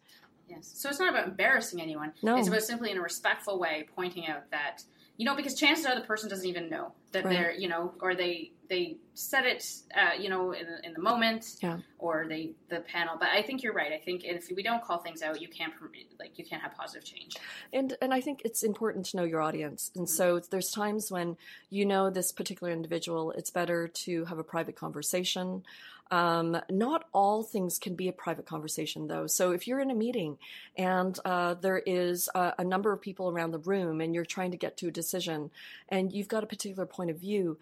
Yes. 0.49 0.71
So 0.75 0.89
it's 0.89 1.01
not 1.01 1.09
about 1.09 1.27
embarrassing 1.27 1.81
anyone. 1.81 2.13
No. 2.23 2.37
It's 2.37 2.49
about 2.49 2.63
simply 2.63 2.91
in 2.91 2.99
a 2.99 3.03
respectful 3.03 3.59
way 3.59 3.89
pointing 3.97 4.29
out 4.29 4.51
that 4.51 4.85
you 5.17 5.25
know 5.25 5.35
because 5.35 5.55
chances 5.55 5.87
are 5.87 5.95
the 5.95 6.07
person 6.07 6.29
doesn't 6.29 6.49
even 6.49 6.69
know 6.69 6.93
that 7.13 7.25
right. 7.25 7.33
they're 7.33 7.53
you 7.53 7.69
know 7.69 7.93
or 8.01 8.15
they 8.15 8.53
they 8.69 8.97
said 9.15 9.47
it, 9.47 9.65
uh, 9.95 10.11
you 10.19 10.29
know, 10.29 10.53
in, 10.53 10.67
in 10.85 10.93
the 10.93 11.01
moment, 11.01 11.57
yeah. 11.63 11.79
or 11.99 12.27
they 12.29 12.53
the 12.69 12.81
panel. 12.81 13.17
But 13.19 13.29
I 13.29 13.43
think 13.43 13.63
you're 13.63 13.73
right. 13.73 13.93
I 13.93 13.99
think 13.99 14.25
if 14.25 14.51
we 14.55 14.63
don't 14.63 14.83
call 14.83 14.99
things 14.99 15.23
out, 15.23 15.41
you 15.41 15.49
can't 15.49 15.73
like 16.19 16.39
you 16.39 16.45
can't 16.45 16.63
have 16.63 16.75
positive 16.75 17.05
change. 17.05 17.37
And 17.73 17.97
and 18.01 18.13
I 18.13 18.21
think 18.21 18.43
it's 18.45 18.63
important 18.63 19.07
to 19.07 19.19
know 19.19 19.25
your 19.25 19.41
audience. 19.41 19.91
And 19.95 20.07
mm-hmm. 20.07 20.15
so 20.15 20.41
there's 20.51 20.71
times 20.71 21.11
when 21.11 21.37
you 21.71 21.87
know 21.87 22.11
this 22.11 22.33
particular 22.33 22.73
individual. 22.73 23.33
It's 23.33 23.51
better 23.51 23.89
to 23.89 24.25
have 24.27 24.39
a 24.39 24.45
private 24.45 24.77
conversation. 24.77 25.63
Um, 26.11 26.61
not 26.71 27.05
all 27.13 27.43
things 27.43 27.79
can 27.79 27.97
be 27.97 28.07
a 28.07 28.13
private 28.13 28.47
conversation, 28.47 29.09
though. 29.09 29.27
So 29.27 29.51
if 29.51 29.67
you're 29.67 29.81
in 29.81 29.91
a 29.91 29.95
meeting 29.95 30.39
and 30.77 31.19
uh, 31.25 31.55
there 31.55 31.83
is 31.85 32.29
a, 32.33 32.55
a, 32.59 32.65
number 32.65 32.93
of 32.93 33.01
people 33.01 33.29
around 33.29 33.51
the 33.51 33.59
room 33.59 34.01
and 34.01 34.15
you're 34.15 34.25
trying 34.25 34.53
to 34.53 34.57
get 34.57 34.77
to 34.77 34.89
a 34.89 34.93
decision 34.93 35.51
and 35.89 36.13
you've 36.13 36.29
got 36.29 36.45
a 36.45 36.47
particular 36.47 36.87
point 36.87 37.11
of 37.11 37.19
view, 37.19 37.59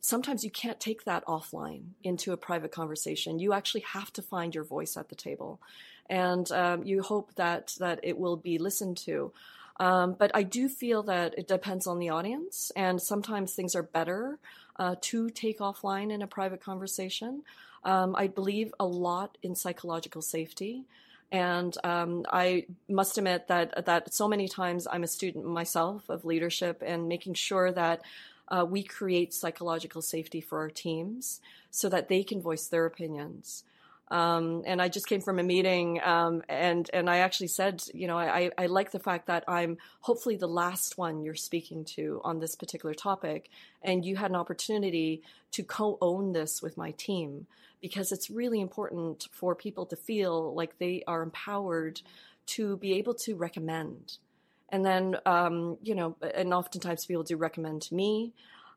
sometimes 0.00 0.44
you 0.44 0.50
can't 0.50 0.80
take 0.80 1.04
that 1.04 1.24
offline 1.24 1.82
into 2.02 2.32
a 2.32 2.36
private 2.36 2.72
conversation. 2.72 3.38
You 3.38 3.52
actually 3.52 3.82
have 3.82 4.12
to 4.14 4.22
find 4.22 4.54
your 4.54 4.64
voice 4.64 4.96
at 4.96 5.08
the 5.08 5.14
table, 5.14 5.60
and 6.10 6.50
um, 6.52 6.84
you 6.84 7.02
hope 7.02 7.34
that 7.36 7.74
that 7.78 8.00
it 8.02 8.18
will 8.18 8.36
be 8.36 8.58
listened 8.58 8.96
to. 8.98 9.32
Um, 9.80 10.16
but 10.18 10.32
I 10.34 10.42
do 10.42 10.68
feel 10.68 11.04
that 11.04 11.38
it 11.38 11.46
depends 11.46 11.86
on 11.86 11.98
the 11.98 12.08
audience, 12.10 12.72
and 12.76 13.00
sometimes 13.00 13.54
things 13.54 13.74
are 13.74 13.82
better 13.82 14.38
uh, 14.78 14.96
to 15.00 15.30
take 15.30 15.58
offline 15.58 16.12
in 16.12 16.22
a 16.22 16.26
private 16.26 16.60
conversation. 16.60 17.42
Um, 17.84 18.14
I 18.16 18.26
believe 18.26 18.72
a 18.78 18.86
lot 18.86 19.38
in 19.42 19.54
psychological 19.54 20.22
safety. 20.22 20.84
And 21.30 21.76
um, 21.84 22.24
I 22.30 22.66
must 22.88 23.18
admit 23.18 23.48
that 23.48 23.84
that 23.84 24.14
so 24.14 24.28
many 24.28 24.48
times 24.48 24.86
I'm 24.90 25.04
a 25.04 25.08
student 25.08 25.44
myself 25.44 26.08
of 26.08 26.24
leadership 26.24 26.82
and 26.84 27.08
making 27.08 27.34
sure 27.34 27.70
that 27.72 28.00
uh, 28.48 28.64
we 28.68 28.82
create 28.82 29.34
psychological 29.34 30.00
safety 30.00 30.40
for 30.40 30.58
our 30.58 30.70
teams 30.70 31.40
so 31.70 31.88
that 31.90 32.08
they 32.08 32.22
can 32.22 32.40
voice 32.40 32.66
their 32.66 32.86
opinions. 32.86 33.64
Um, 34.10 34.62
and 34.66 34.80
I 34.80 34.88
just 34.88 35.06
came 35.06 35.20
from 35.20 35.38
a 35.38 35.42
meeting, 35.42 36.00
um, 36.02 36.42
and 36.48 36.88
and 36.92 37.10
I 37.10 37.18
actually 37.18 37.48
said, 37.48 37.82
you 37.92 38.06
know, 38.06 38.18
I, 38.18 38.50
I 38.56 38.66
like 38.66 38.90
the 38.90 38.98
fact 38.98 39.26
that 39.26 39.44
I'm 39.46 39.76
hopefully 40.00 40.36
the 40.36 40.48
last 40.48 40.96
one 40.96 41.22
you're 41.22 41.34
speaking 41.34 41.84
to 41.96 42.20
on 42.24 42.40
this 42.40 42.56
particular 42.56 42.94
topic, 42.94 43.50
and 43.82 44.04
you 44.04 44.16
had 44.16 44.30
an 44.30 44.36
opportunity 44.36 45.22
to 45.52 45.62
co-own 45.62 46.32
this 46.32 46.62
with 46.62 46.76
my 46.76 46.92
team 46.92 47.46
because 47.80 48.10
it's 48.10 48.30
really 48.30 48.60
important 48.60 49.28
for 49.30 49.54
people 49.54 49.86
to 49.86 49.96
feel 49.96 50.54
like 50.54 50.78
they 50.78 51.04
are 51.06 51.22
empowered 51.22 52.00
to 52.46 52.76
be 52.78 52.94
able 52.94 53.14
to 53.14 53.36
recommend 53.36 54.18
and 54.70 54.84
then, 54.84 55.16
um, 55.24 55.78
you 55.82 55.94
know, 55.94 56.16
and 56.34 56.52
oftentimes 56.52 57.06
people 57.06 57.22
do 57.22 57.36
recommend 57.36 57.82
to 57.82 57.94
me. 57.94 58.32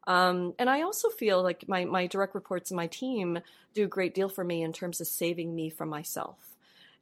Um, 0.08 0.53
and 0.58 0.70
I 0.70 0.81
also 0.81 1.10
feel 1.10 1.43
like 1.43 1.67
my, 1.67 1.86
my 1.86 2.08
direct 2.08 2.36
reports 2.36 2.72
and 2.72 2.75
my 2.75 2.88
team 2.88 3.39
do 3.74 3.84
a 3.84 3.88
great 3.88 4.13
deal 4.13 4.29
for 4.29 4.43
me 4.43 4.63
in 4.63 4.74
terms 4.74 5.00
of 5.00 5.08
saving 5.08 5.55
me 5.55 5.70
from 5.70 5.89
myself. 5.89 6.38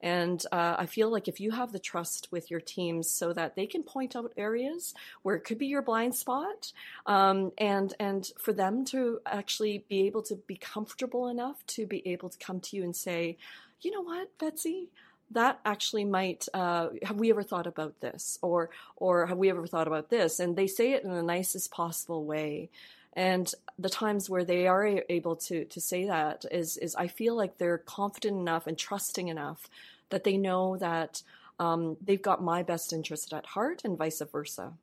And 0.02 0.42
uh, 0.52 0.76
I 0.78 0.86
feel 0.86 1.12
like 1.12 1.28
if 1.28 1.42
you 1.42 1.52
have 1.52 1.74
the 1.74 1.80
trust 1.80 2.30
with 2.32 2.50
your 2.50 2.62
teams 2.62 3.10
so 3.10 3.34
that 3.34 3.56
they 3.56 3.68
can 3.68 3.84
point 3.84 4.16
out 4.16 4.32
areas 4.38 4.94
where 5.24 5.36
it 5.36 5.44
could 5.44 5.58
be 5.58 5.68
your 5.68 5.82
blind 5.82 6.16
spot, 6.16 6.72
um, 7.06 7.52
and 7.58 7.94
and 8.00 8.32
for 8.38 8.54
them 8.54 8.86
to 8.86 9.20
actually 9.26 9.84
be 9.90 10.08
able 10.08 10.22
to 10.24 10.36
be 10.36 10.56
comfortable 10.56 11.28
enough 11.28 11.66
to 11.68 11.86
be 11.86 12.08
able 12.08 12.30
to 12.30 12.38
come 12.38 12.62
to 12.62 12.78
you 12.78 12.84
and 12.84 12.96
say, 12.96 13.38
you 13.82 13.92
know 13.92 14.02
what, 14.02 14.38
Betsey, 14.38 14.90
that 15.32 15.60
actually 15.66 16.06
might 16.06 16.48
uh, 16.54 16.90
have 17.04 17.20
we 17.20 17.30
ever 17.30 17.44
thought 17.44 17.68
about 17.68 18.00
this 18.00 18.40
or 18.42 18.70
or 18.96 19.26
have 19.28 19.38
we 19.38 19.50
ever 19.50 19.68
thought 19.68 19.88
about 19.88 20.10
this 20.10 20.40
and 20.40 20.56
they 20.56 20.68
say 20.68 20.94
it 20.94 21.04
in 21.04 21.12
the 21.12 21.24
nicest 21.24 21.72
possible 21.72 22.26
way 22.26 22.70
and 23.14 23.54
the 23.78 23.90
times 23.90 24.30
where 24.30 24.44
they 24.44 24.68
are 24.68 25.02
able 25.10 25.36
to 25.36 25.66
to 25.66 25.82
say 25.82 26.06
that 26.06 26.46
is 26.52 26.78
is 26.78 26.96
I 26.96 27.08
feel 27.08 27.36
like 27.36 27.58
they're 27.58 27.78
confident 27.78 28.38
enough 28.38 28.68
and 28.68 28.78
trusting 28.78 29.28
enough 29.28 29.70
that 30.10 30.24
they 30.24 30.38
know 30.38 30.78
that 30.78 31.22
um, 31.60 31.98
they've 32.02 32.22
got 32.22 32.42
my 32.42 32.64
best 32.64 32.94
interest 32.94 33.34
at 33.34 33.46
heart 33.46 33.82
and 33.84 33.98
vice 33.98 34.22
versa. 34.32 34.74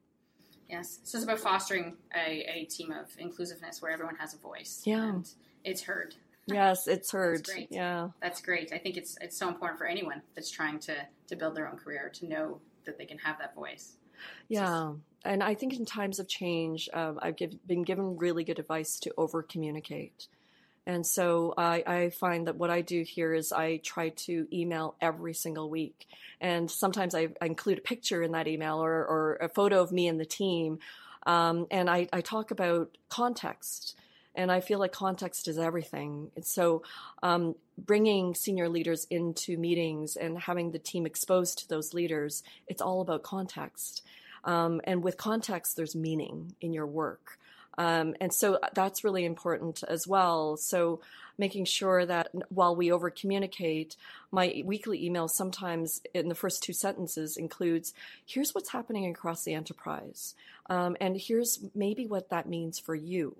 Yes, 0.68 0.98
so 1.04 1.16
it's 1.16 1.24
about 1.24 1.38
fostering 1.38 1.96
a, 2.14 2.44
a 2.48 2.64
team 2.64 2.90
of 2.90 3.06
inclusiveness 3.18 3.80
where 3.80 3.92
everyone 3.92 4.16
has 4.16 4.34
a 4.34 4.38
voice. 4.38 4.82
Yeah, 4.84 5.08
and 5.08 5.28
it's 5.64 5.82
heard. 5.82 6.16
Yes, 6.46 6.86
it's 6.86 7.10
heard. 7.10 7.38
That's 7.38 7.52
great. 7.52 7.68
Yeah, 7.70 8.08
that's 8.22 8.40
great. 8.40 8.72
I 8.72 8.78
think 8.78 8.96
it's 8.96 9.16
it's 9.20 9.36
so 9.36 9.48
important 9.48 9.78
for 9.78 9.86
anyone 9.86 10.22
that's 10.34 10.50
trying 10.50 10.78
to 10.80 10.94
to 11.28 11.36
build 11.36 11.56
their 11.56 11.68
own 11.68 11.76
career 11.76 12.10
to 12.14 12.26
know 12.26 12.60
that 12.84 12.98
they 12.98 13.04
can 13.04 13.18
have 13.18 13.38
that 13.38 13.54
voice. 13.54 13.96
Yeah, 14.48 14.92
and 15.24 15.42
I 15.42 15.54
think 15.54 15.74
in 15.74 15.84
times 15.84 16.18
of 16.18 16.28
change, 16.28 16.88
um, 16.94 17.18
I've 17.20 17.36
give, 17.36 17.66
been 17.66 17.82
given 17.82 18.16
really 18.16 18.44
good 18.44 18.58
advice 18.58 18.98
to 19.00 19.12
over 19.18 19.42
communicate. 19.42 20.28
And 20.86 21.04
so 21.04 21.52
I, 21.58 21.82
I, 21.84 22.10
find 22.10 22.46
that 22.46 22.56
what 22.56 22.70
I 22.70 22.80
do 22.80 23.02
here 23.02 23.34
is 23.34 23.52
I 23.52 23.78
try 23.78 24.10
to 24.10 24.46
email 24.52 24.94
every 25.00 25.34
single 25.34 25.68
week. 25.68 26.06
And 26.40 26.70
sometimes 26.70 27.12
I, 27.12 27.28
I 27.42 27.46
include 27.46 27.78
a 27.78 27.80
picture 27.82 28.22
in 28.22 28.30
that 28.32 28.46
email 28.46 28.76
or, 28.76 29.04
or, 29.04 29.38
a 29.40 29.48
photo 29.48 29.82
of 29.82 29.90
me 29.90 30.06
and 30.06 30.20
the 30.20 30.24
team. 30.24 30.78
Um, 31.26 31.66
and 31.72 31.90
I, 31.90 32.08
I, 32.12 32.20
talk 32.20 32.52
about 32.52 32.96
context. 33.08 33.96
And 34.36 34.52
I 34.52 34.60
feel 34.60 34.78
like 34.78 34.92
context 34.92 35.48
is 35.48 35.58
everything. 35.58 36.30
And 36.36 36.44
so, 36.44 36.82
um, 37.22 37.54
bringing 37.78 38.34
senior 38.34 38.68
leaders 38.68 39.06
into 39.10 39.56
meetings 39.58 40.16
and 40.16 40.38
having 40.38 40.70
the 40.70 40.78
team 40.78 41.06
exposed 41.06 41.58
to 41.58 41.68
those 41.68 41.94
leaders, 41.94 42.42
it's 42.68 42.82
all 42.82 43.00
about 43.00 43.22
context. 43.22 44.02
Um, 44.44 44.80
and 44.84 45.02
with 45.02 45.16
context, 45.16 45.76
there's 45.76 45.96
meaning 45.96 46.54
in 46.60 46.72
your 46.72 46.86
work. 46.86 47.38
Um, 47.78 48.14
and 48.20 48.32
so 48.32 48.58
that's 48.74 49.04
really 49.04 49.24
important 49.24 49.82
as 49.86 50.06
well. 50.06 50.56
So 50.56 51.00
making 51.38 51.66
sure 51.66 52.06
that 52.06 52.30
while 52.48 52.74
we 52.74 52.90
over 52.90 53.10
communicate, 53.10 53.96
my 54.30 54.62
weekly 54.64 55.04
email 55.04 55.28
sometimes 55.28 56.00
in 56.14 56.28
the 56.28 56.34
first 56.34 56.62
two 56.62 56.72
sentences 56.72 57.36
includes 57.36 57.92
here's 58.24 58.54
what's 58.54 58.70
happening 58.70 59.06
across 59.06 59.44
the 59.44 59.54
enterprise, 59.54 60.34
um, 60.70 60.96
and 61.00 61.16
here's 61.16 61.60
maybe 61.74 62.06
what 62.06 62.30
that 62.30 62.48
means 62.48 62.78
for 62.78 62.94
you. 62.94 63.36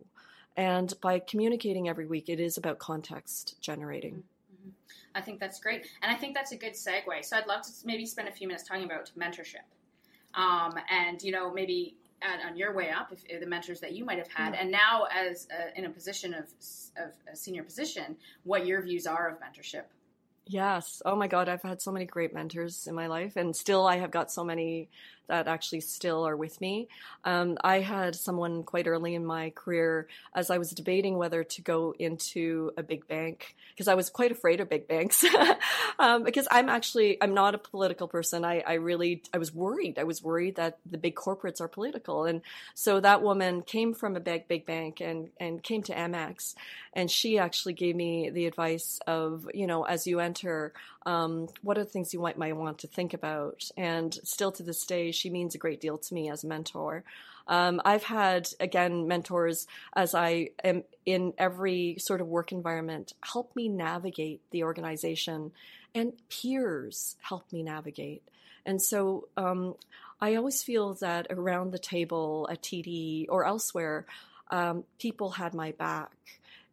And 0.56 0.92
by 1.00 1.18
communicating 1.18 1.88
every 1.88 2.06
week, 2.06 2.28
it 2.28 2.40
is 2.40 2.56
about 2.56 2.78
context 2.78 3.56
generating. 3.60 4.24
Mm-hmm. 4.54 4.70
I 5.14 5.20
think 5.20 5.38
that's 5.38 5.60
great. 5.60 5.86
And 6.02 6.10
I 6.10 6.14
think 6.14 6.34
that's 6.34 6.52
a 6.52 6.56
good 6.56 6.72
segue. 6.72 7.24
So 7.24 7.36
I'd 7.36 7.46
love 7.46 7.62
to 7.62 7.70
maybe 7.84 8.06
spend 8.06 8.28
a 8.28 8.32
few 8.32 8.48
minutes 8.48 8.66
talking 8.66 8.84
about 8.84 9.10
mentorship. 9.18 9.66
Um, 10.34 10.74
and, 10.90 11.22
you 11.22 11.32
know, 11.32 11.52
maybe 11.52 11.96
on 12.46 12.56
your 12.56 12.74
way 12.74 12.90
up, 12.90 13.12
if, 13.12 13.22
if, 13.28 13.40
the 13.40 13.46
mentors 13.46 13.80
that 13.80 13.92
you 13.92 14.04
might 14.04 14.18
have 14.18 14.28
had, 14.28 14.52
mm-hmm. 14.52 14.62
and 14.62 14.70
now 14.70 15.06
as 15.14 15.46
a, 15.50 15.78
in 15.78 15.84
a 15.84 15.90
position 15.90 16.34
of, 16.34 16.44
of 16.96 17.12
a 17.30 17.36
senior 17.36 17.62
position, 17.62 18.16
what 18.44 18.66
your 18.66 18.80
views 18.82 19.06
are 19.06 19.28
of 19.28 19.36
mentorship. 19.38 19.84
Yes. 20.46 21.02
Oh 21.04 21.16
my 21.16 21.26
God, 21.26 21.48
I've 21.48 21.62
had 21.62 21.82
so 21.82 21.90
many 21.90 22.04
great 22.04 22.32
mentors 22.32 22.86
in 22.86 22.94
my 22.94 23.08
life, 23.08 23.36
and 23.36 23.54
still 23.54 23.86
I 23.86 23.96
have 23.96 24.12
got 24.12 24.30
so 24.30 24.44
many 24.44 24.88
that 25.28 25.48
actually 25.48 25.80
still 25.80 26.26
are 26.26 26.36
with 26.36 26.60
me. 26.60 26.88
Um, 27.24 27.56
I 27.62 27.80
had 27.80 28.14
someone 28.14 28.62
quite 28.62 28.86
early 28.86 29.14
in 29.14 29.24
my 29.24 29.50
career 29.50 30.08
as 30.34 30.50
I 30.50 30.58
was 30.58 30.70
debating 30.70 31.16
whether 31.16 31.44
to 31.44 31.62
go 31.62 31.94
into 31.98 32.72
a 32.76 32.82
big 32.82 33.06
bank 33.08 33.56
because 33.70 33.88
I 33.88 33.94
was 33.94 34.10
quite 34.10 34.32
afraid 34.32 34.60
of 34.60 34.68
big 34.68 34.88
banks 34.88 35.24
um, 35.98 36.22
because 36.22 36.48
I'm 36.50 36.68
actually 36.68 37.22
I'm 37.22 37.34
not 37.34 37.54
a 37.54 37.58
political 37.58 38.08
person. 38.08 38.44
I, 38.44 38.62
I 38.66 38.74
really 38.74 39.22
I 39.32 39.38
was 39.38 39.54
worried. 39.54 39.98
I 39.98 40.04
was 40.04 40.22
worried 40.22 40.56
that 40.56 40.78
the 40.90 40.98
big 40.98 41.14
corporates 41.14 41.60
are 41.60 41.68
political, 41.68 42.24
and 42.24 42.42
so 42.74 43.00
that 43.00 43.22
woman 43.22 43.62
came 43.62 43.94
from 43.94 44.16
a 44.16 44.20
big 44.20 44.48
big 44.48 44.66
bank 44.66 45.00
and 45.00 45.30
and 45.38 45.62
came 45.62 45.82
to 45.84 45.94
Amex, 45.94 46.54
and 46.92 47.10
she 47.10 47.38
actually 47.38 47.74
gave 47.74 47.96
me 47.96 48.30
the 48.30 48.46
advice 48.46 49.00
of 49.06 49.48
you 49.52 49.66
know 49.66 49.84
as 49.84 50.06
you 50.06 50.20
enter 50.20 50.72
um, 51.06 51.46
what 51.62 51.78
are 51.78 51.84
the 51.84 51.90
things 51.90 52.12
you 52.12 52.20
might, 52.20 52.36
might 52.36 52.56
want 52.56 52.78
to 52.78 52.88
think 52.88 53.14
about? 53.14 53.70
And 53.76 54.12
still 54.24 54.50
to 54.52 54.64
this 54.64 54.84
day, 54.84 55.12
she 55.16 55.30
means 55.30 55.54
a 55.54 55.58
great 55.58 55.80
deal 55.80 55.98
to 55.98 56.14
me 56.14 56.30
as 56.30 56.44
a 56.44 56.46
mentor. 56.46 57.04
Um, 57.48 57.80
I've 57.84 58.02
had, 58.02 58.48
again, 58.58 59.06
mentors 59.06 59.66
as 59.94 60.14
I 60.14 60.50
am 60.64 60.82
in 61.04 61.32
every 61.38 61.96
sort 61.98 62.20
of 62.20 62.26
work 62.26 62.50
environment 62.50 63.12
help 63.22 63.54
me 63.54 63.68
navigate 63.68 64.40
the 64.50 64.64
organization, 64.64 65.52
and 65.94 66.12
peers 66.28 67.16
help 67.22 67.52
me 67.52 67.62
navigate. 67.62 68.22
And 68.64 68.82
so 68.82 69.28
um, 69.36 69.76
I 70.20 70.34
always 70.34 70.62
feel 70.62 70.94
that 70.94 71.28
around 71.30 71.70
the 71.70 71.78
table 71.78 72.48
at 72.50 72.62
TD 72.62 73.26
or 73.28 73.44
elsewhere, 73.44 74.06
um, 74.50 74.84
people 74.98 75.30
had 75.30 75.54
my 75.54 75.72
back. 75.72 76.10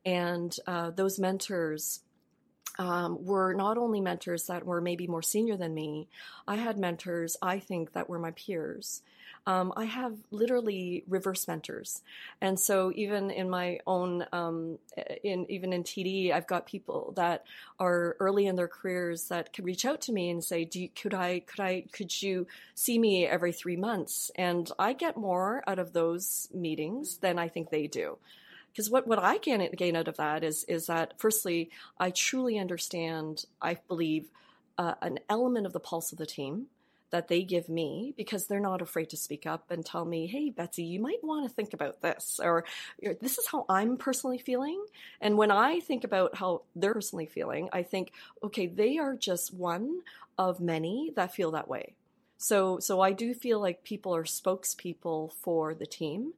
And 0.05 0.55
uh, 0.67 0.89
those 0.89 1.19
mentors 1.19 2.01
um, 2.79 3.23
were 3.25 3.53
not 3.53 3.77
only 3.77 4.01
mentors 4.01 4.47
that 4.47 4.65
were 4.65 4.81
maybe 4.81 5.07
more 5.07 5.21
senior 5.21 5.57
than 5.57 5.73
me, 5.73 6.07
I 6.47 6.55
had 6.55 6.77
mentors 6.77 7.37
I 7.41 7.59
think 7.59 7.93
that 7.93 8.09
were 8.09 8.19
my 8.19 8.31
peers. 8.31 9.01
Um, 9.45 9.73
I 9.75 9.85
have 9.85 10.15
literally 10.31 11.03
reverse 11.07 11.49
mentors, 11.49 12.01
and 12.39 12.57
so 12.57 12.93
even 12.95 13.29
in 13.29 13.49
my 13.49 13.79
own, 13.85 14.25
um, 14.31 14.79
in 15.21 15.45
even 15.51 15.73
in 15.73 15.83
TD, 15.83 16.31
I've 16.31 16.47
got 16.47 16.65
people 16.65 17.13
that 17.17 17.43
are 17.77 18.15
early 18.21 18.45
in 18.47 18.55
their 18.55 18.69
careers 18.69 19.27
that 19.27 19.51
can 19.51 19.65
reach 19.65 19.83
out 19.83 19.99
to 20.01 20.13
me 20.13 20.29
and 20.29 20.41
say, 20.41 20.63
"Do 20.63 20.79
you, 20.79 20.89
could 20.89 21.13
I 21.13 21.41
could 21.41 21.59
I 21.59 21.83
could 21.91 22.21
you 22.21 22.47
see 22.73 22.97
me 22.97 23.25
every 23.25 23.51
three 23.51 23.75
months?" 23.75 24.31
And 24.35 24.71
I 24.79 24.93
get 24.93 25.17
more 25.17 25.61
out 25.67 25.79
of 25.79 25.91
those 25.91 26.47
meetings 26.53 27.17
than 27.17 27.37
I 27.37 27.49
think 27.49 27.69
they 27.69 27.87
do 27.87 28.19
because 28.73 28.89
what, 28.89 29.07
what 29.07 29.19
I 29.19 29.37
can 29.37 29.67
gain 29.77 29.95
out 29.95 30.07
of 30.07 30.17
that 30.17 30.43
is 30.43 30.63
is 30.65 30.87
that 30.87 31.13
firstly, 31.17 31.69
I 31.99 32.09
truly 32.09 32.57
understand. 32.57 33.45
I 33.61 33.77
believe 33.87 34.29
uh, 34.77 34.95
an 35.01 35.19
element 35.29 35.65
of 35.67 35.73
the 35.73 35.79
pulse 35.79 36.11
of 36.11 36.17
the 36.17 36.25
team 36.25 36.67
that 37.11 37.27
they 37.27 37.43
give 37.43 37.69
me 37.69 38.11
because 38.17 38.47
they're 38.47 38.59
not 38.59 38.81
afraid 38.81 39.07
to 39.07 39.17
speak 39.17 39.45
up 39.45 39.69
and 39.69 39.85
tell 39.85 40.03
me, 40.05 40.25
"Hey, 40.25 40.49
Betsey, 40.49 40.83
you 40.83 40.99
might 40.99 41.23
want 41.23 41.47
to 41.47 41.53
think 41.53 41.73
about 41.73 42.01
this," 42.01 42.39
or 42.43 42.65
"This 42.99 43.37
is 43.37 43.47
how 43.47 43.65
I'm 43.69 43.97
personally 43.97 44.39
feeling." 44.39 44.83
And 45.21 45.37
when 45.37 45.51
I 45.51 45.79
think 45.79 46.03
about 46.03 46.35
how 46.35 46.63
they're 46.75 46.95
personally 46.95 47.27
feeling, 47.27 47.69
I 47.71 47.83
think, 47.83 48.11
"Okay, 48.41 48.65
they 48.65 48.97
are 48.97 49.15
just 49.15 49.53
one 49.53 50.01
of 50.39 50.59
many 50.59 51.11
that 51.15 51.35
feel 51.35 51.51
that 51.51 51.67
way." 51.67 51.93
So, 52.37 52.79
so 52.79 52.99
I 52.99 53.11
do 53.11 53.33
feel 53.35 53.59
like 53.59 53.83
people 53.83 54.15
are 54.15 54.23
spokespeople 54.23 55.31
for 55.33 55.75
the 55.75 55.85
team 55.85 56.33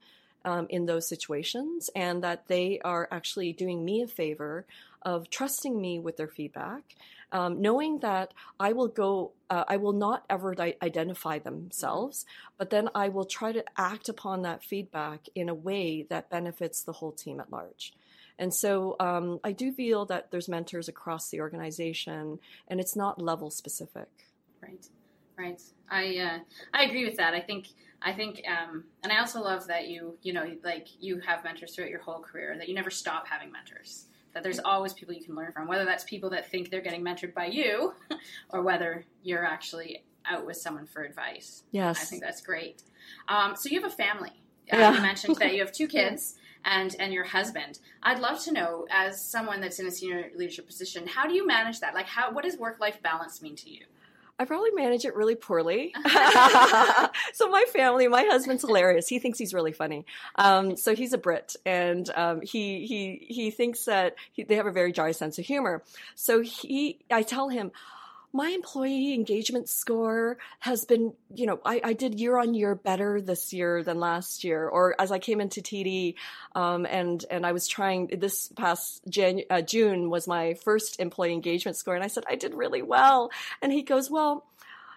um, 0.45 0.67
in 0.69 0.85
those 0.85 1.09
situations, 1.09 1.89
and 1.95 2.23
that 2.23 2.47
they 2.47 2.79
are 2.85 3.07
actually 3.11 3.51
doing 3.51 3.83
me 3.83 4.01
a 4.01 4.07
favor 4.07 4.65
of 5.01 5.29
trusting 5.29 5.79
me 5.79 5.99
with 5.99 6.17
their 6.17 6.27
feedback, 6.27 6.95
um, 7.31 7.61
knowing 7.61 7.99
that 7.99 8.33
I 8.59 8.73
will 8.73 8.87
go, 8.87 9.31
uh, 9.49 9.65
I 9.67 9.77
will 9.77 9.93
not 9.93 10.23
ever 10.29 10.55
di- 10.55 10.77
identify 10.81 11.39
themselves, 11.39 12.25
but 12.57 12.69
then 12.69 12.89
I 12.95 13.09
will 13.09 13.25
try 13.25 13.51
to 13.51 13.63
act 13.77 14.09
upon 14.09 14.43
that 14.43 14.63
feedback 14.63 15.27
in 15.35 15.49
a 15.49 15.53
way 15.53 16.05
that 16.09 16.29
benefits 16.29 16.81
the 16.81 16.93
whole 16.93 17.11
team 17.11 17.39
at 17.39 17.51
large. 17.51 17.93
And 18.37 18.53
so 18.53 18.95
um, 18.99 19.39
I 19.43 19.51
do 19.51 19.71
feel 19.71 20.05
that 20.05 20.31
there's 20.31 20.49
mentors 20.49 20.87
across 20.87 21.29
the 21.29 21.41
organization, 21.41 22.39
and 22.67 22.79
it's 22.79 22.95
not 22.95 23.21
level 23.21 23.49
specific. 23.49 24.09
Right, 24.61 24.87
right. 25.37 25.61
I 25.89 26.17
uh, 26.17 26.39
I 26.73 26.83
agree 26.83 27.05
with 27.05 27.17
that. 27.17 27.33
I 27.33 27.41
think 27.41 27.67
I 28.05 28.13
think, 28.13 28.43
um, 28.47 28.83
and 29.03 29.11
I 29.11 29.17
also 29.17 29.41
love 29.41 29.65
that 29.67 29.87
you, 29.87 30.15
you 30.21 30.31
know, 30.31 30.45
like 30.63 30.87
you 30.99 31.19
have 31.21 31.43
mentors 31.43 31.73
throughout 31.73 31.89
your 31.89 32.01
whole 32.01 32.19
career, 32.19 32.55
that 32.55 32.69
you 32.69 32.75
never 32.75 32.91
stop 32.91 33.27
having 33.27 33.51
mentors, 33.51 34.05
that 34.35 34.43
there's 34.43 34.59
always 34.59 34.93
people 34.93 35.15
you 35.15 35.23
can 35.23 35.33
learn 35.33 35.51
from, 35.51 35.67
whether 35.67 35.85
that's 35.85 36.03
people 36.03 36.29
that 36.29 36.49
think 36.51 36.69
they're 36.69 36.81
getting 36.81 37.03
mentored 37.03 37.33
by 37.33 37.47
you 37.47 37.93
or 38.51 38.61
whether 38.61 39.05
you're 39.23 39.43
actually 39.43 40.03
out 40.29 40.45
with 40.45 40.55
someone 40.57 40.85
for 40.85 41.01
advice. 41.01 41.63
Yes. 41.71 41.99
I 41.99 42.05
think 42.05 42.21
that's 42.21 42.41
great. 42.41 42.83
Um, 43.27 43.55
so 43.55 43.69
you 43.69 43.81
have 43.81 43.91
a 43.91 43.95
family. 43.95 44.33
Uh, 44.71 44.77
yeah. 44.77 44.93
You 44.93 45.01
mentioned 45.01 45.37
that 45.37 45.53
you 45.53 45.61
have 45.61 45.71
two 45.71 45.87
kids. 45.99 46.35
And, 46.67 46.95
and 46.97 47.13
your 47.13 47.25
husband. 47.25 47.77
I'd 48.01 48.17
love 48.17 48.43
to 48.45 48.51
know, 48.51 48.87
as 48.89 49.23
someone 49.23 49.61
that's 49.61 49.77
in 49.77 49.85
a 49.85 49.91
senior 49.91 50.31
leadership 50.35 50.65
position, 50.65 51.05
how 51.05 51.27
do 51.27 51.35
you 51.35 51.45
manage 51.45 51.79
that? 51.81 51.93
Like, 51.93 52.07
how 52.07 52.33
what 52.33 52.43
does 52.43 52.57
work 52.57 52.79
life 52.79 53.03
balance 53.03 53.39
mean 53.39 53.55
to 53.57 53.69
you? 53.69 53.85
I 54.37 54.45
probably 54.45 54.71
manage 54.71 55.05
it 55.05 55.15
really 55.15 55.35
poorly. 55.35 55.93
so 57.33 57.49
my 57.49 57.63
family, 57.71 58.07
my 58.07 58.23
husband's 58.23 58.63
hilarious. 58.63 59.07
He 59.07 59.19
thinks 59.19 59.39
he's 59.39 59.53
really 59.53 59.71
funny. 59.71 60.05
Um, 60.35 60.75
so 60.75 60.93
he's 60.93 61.13
a 61.13 61.17
Brit, 61.17 61.55
and 61.65 62.09
um, 62.15 62.41
he 62.41 62.85
he 62.85 63.25
he 63.27 63.51
thinks 63.51 63.85
that 63.85 64.15
he, 64.33 64.43
they 64.43 64.55
have 64.55 64.65
a 64.65 64.71
very 64.71 64.91
dry 64.91 65.11
sense 65.11 65.39
of 65.39 65.45
humor. 65.45 65.83
So 66.15 66.41
he, 66.41 66.99
I 67.09 67.21
tell 67.21 67.47
him, 67.47 67.71
my 68.35 68.49
employee 68.49 69.13
engagement 69.13 69.69
score 69.69 70.37
has 70.59 70.83
been, 70.83 71.13
you 71.33 71.45
know, 71.45 71.61
I, 71.63 71.79
I, 71.81 71.93
did 71.93 72.19
year 72.19 72.37
on 72.37 72.53
year 72.53 72.75
better 72.75 73.21
this 73.21 73.53
year 73.53 73.81
than 73.81 73.97
last 73.97 74.43
year. 74.43 74.67
Or 74.67 74.93
as 74.99 75.09
I 75.09 75.19
came 75.19 75.39
into 75.39 75.61
TD, 75.61 76.15
um, 76.53 76.85
and 76.85 77.23
and 77.31 77.45
I 77.45 77.53
was 77.53 77.65
trying 77.65 78.07
this 78.07 78.49
past 78.49 79.01
Jan, 79.07 79.43
uh, 79.49 79.61
June 79.61 80.09
was 80.09 80.27
my 80.27 80.55
first 80.55 80.99
employee 80.99 81.31
engagement 81.31 81.77
score, 81.77 81.95
and 81.95 82.03
I 82.03 82.07
said 82.07 82.25
I 82.29 82.35
did 82.35 82.53
really 82.53 82.81
well. 82.81 83.31
And 83.61 83.71
he 83.71 83.83
goes, 83.83 84.11
well 84.11 84.45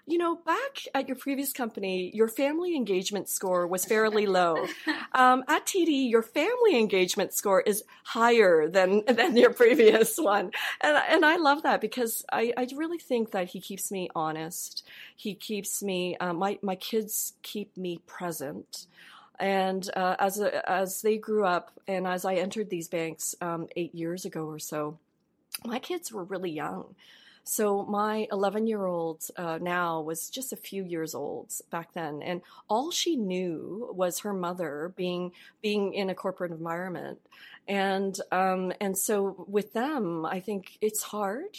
you 0.08 0.16
know, 0.16 0.36
back 0.36 0.84
at 0.94 1.06
your 1.06 1.16
previous 1.16 1.52
company, 1.52 2.10
your 2.14 2.28
family 2.28 2.74
engagement 2.74 3.28
score 3.28 3.66
was 3.66 3.84
fairly 3.84 4.26
low. 4.26 4.66
Um, 5.14 5.42
at 5.48 5.66
TD, 5.66 6.10
your 6.10 6.22
family 6.22 6.78
engagement 6.78 7.32
score 7.32 7.60
is 7.62 7.82
higher 8.04 8.68
than 8.68 9.02
than 9.08 9.36
your 9.36 9.52
previous 9.52 10.16
one, 10.16 10.52
and 10.80 10.96
and 11.08 11.24
I 11.24 11.36
love 11.36 11.62
that 11.62 11.80
because 11.80 12.24
I, 12.30 12.52
I 12.56 12.68
really 12.76 12.98
think 12.98 13.30
that 13.32 13.48
he 13.48 13.60
keeps 13.60 13.90
me 13.90 14.10
honest. 14.14 14.86
He 15.16 15.34
keeps 15.34 15.82
me 15.82 16.16
uh, 16.18 16.34
my 16.34 16.58
my 16.62 16.76
kids 16.76 17.34
keep 17.42 17.76
me 17.76 18.00
present. 18.06 18.86
And 19.40 19.88
uh, 19.96 20.16
as 20.18 20.40
a, 20.40 20.70
as 20.70 21.00
they 21.02 21.16
grew 21.16 21.44
up, 21.44 21.72
and 21.86 22.06
as 22.06 22.24
I 22.24 22.34
entered 22.34 22.70
these 22.70 22.88
banks 22.88 23.34
um, 23.40 23.68
eight 23.76 23.94
years 23.94 24.24
ago 24.24 24.44
or 24.46 24.58
so, 24.58 24.98
my 25.64 25.78
kids 25.78 26.12
were 26.12 26.24
really 26.24 26.50
young. 26.50 26.94
So 27.48 27.82
my 27.86 28.28
11 28.30 28.66
year 28.66 28.84
old 28.84 29.24
uh, 29.38 29.58
now 29.58 30.02
was 30.02 30.28
just 30.28 30.52
a 30.52 30.56
few 30.56 30.84
years 30.84 31.14
old 31.14 31.50
back 31.70 31.94
then, 31.94 32.20
and 32.20 32.42
all 32.68 32.90
she 32.90 33.16
knew 33.16 33.88
was 33.94 34.18
her 34.18 34.34
mother 34.34 34.92
being 34.96 35.32
being 35.62 35.94
in 35.94 36.10
a 36.10 36.14
corporate 36.14 36.52
environment, 36.52 37.18
and 37.66 38.20
um, 38.30 38.74
and 38.82 38.98
so 38.98 39.46
with 39.48 39.72
them, 39.72 40.26
I 40.26 40.40
think 40.40 40.76
it's 40.82 41.02
hard 41.02 41.56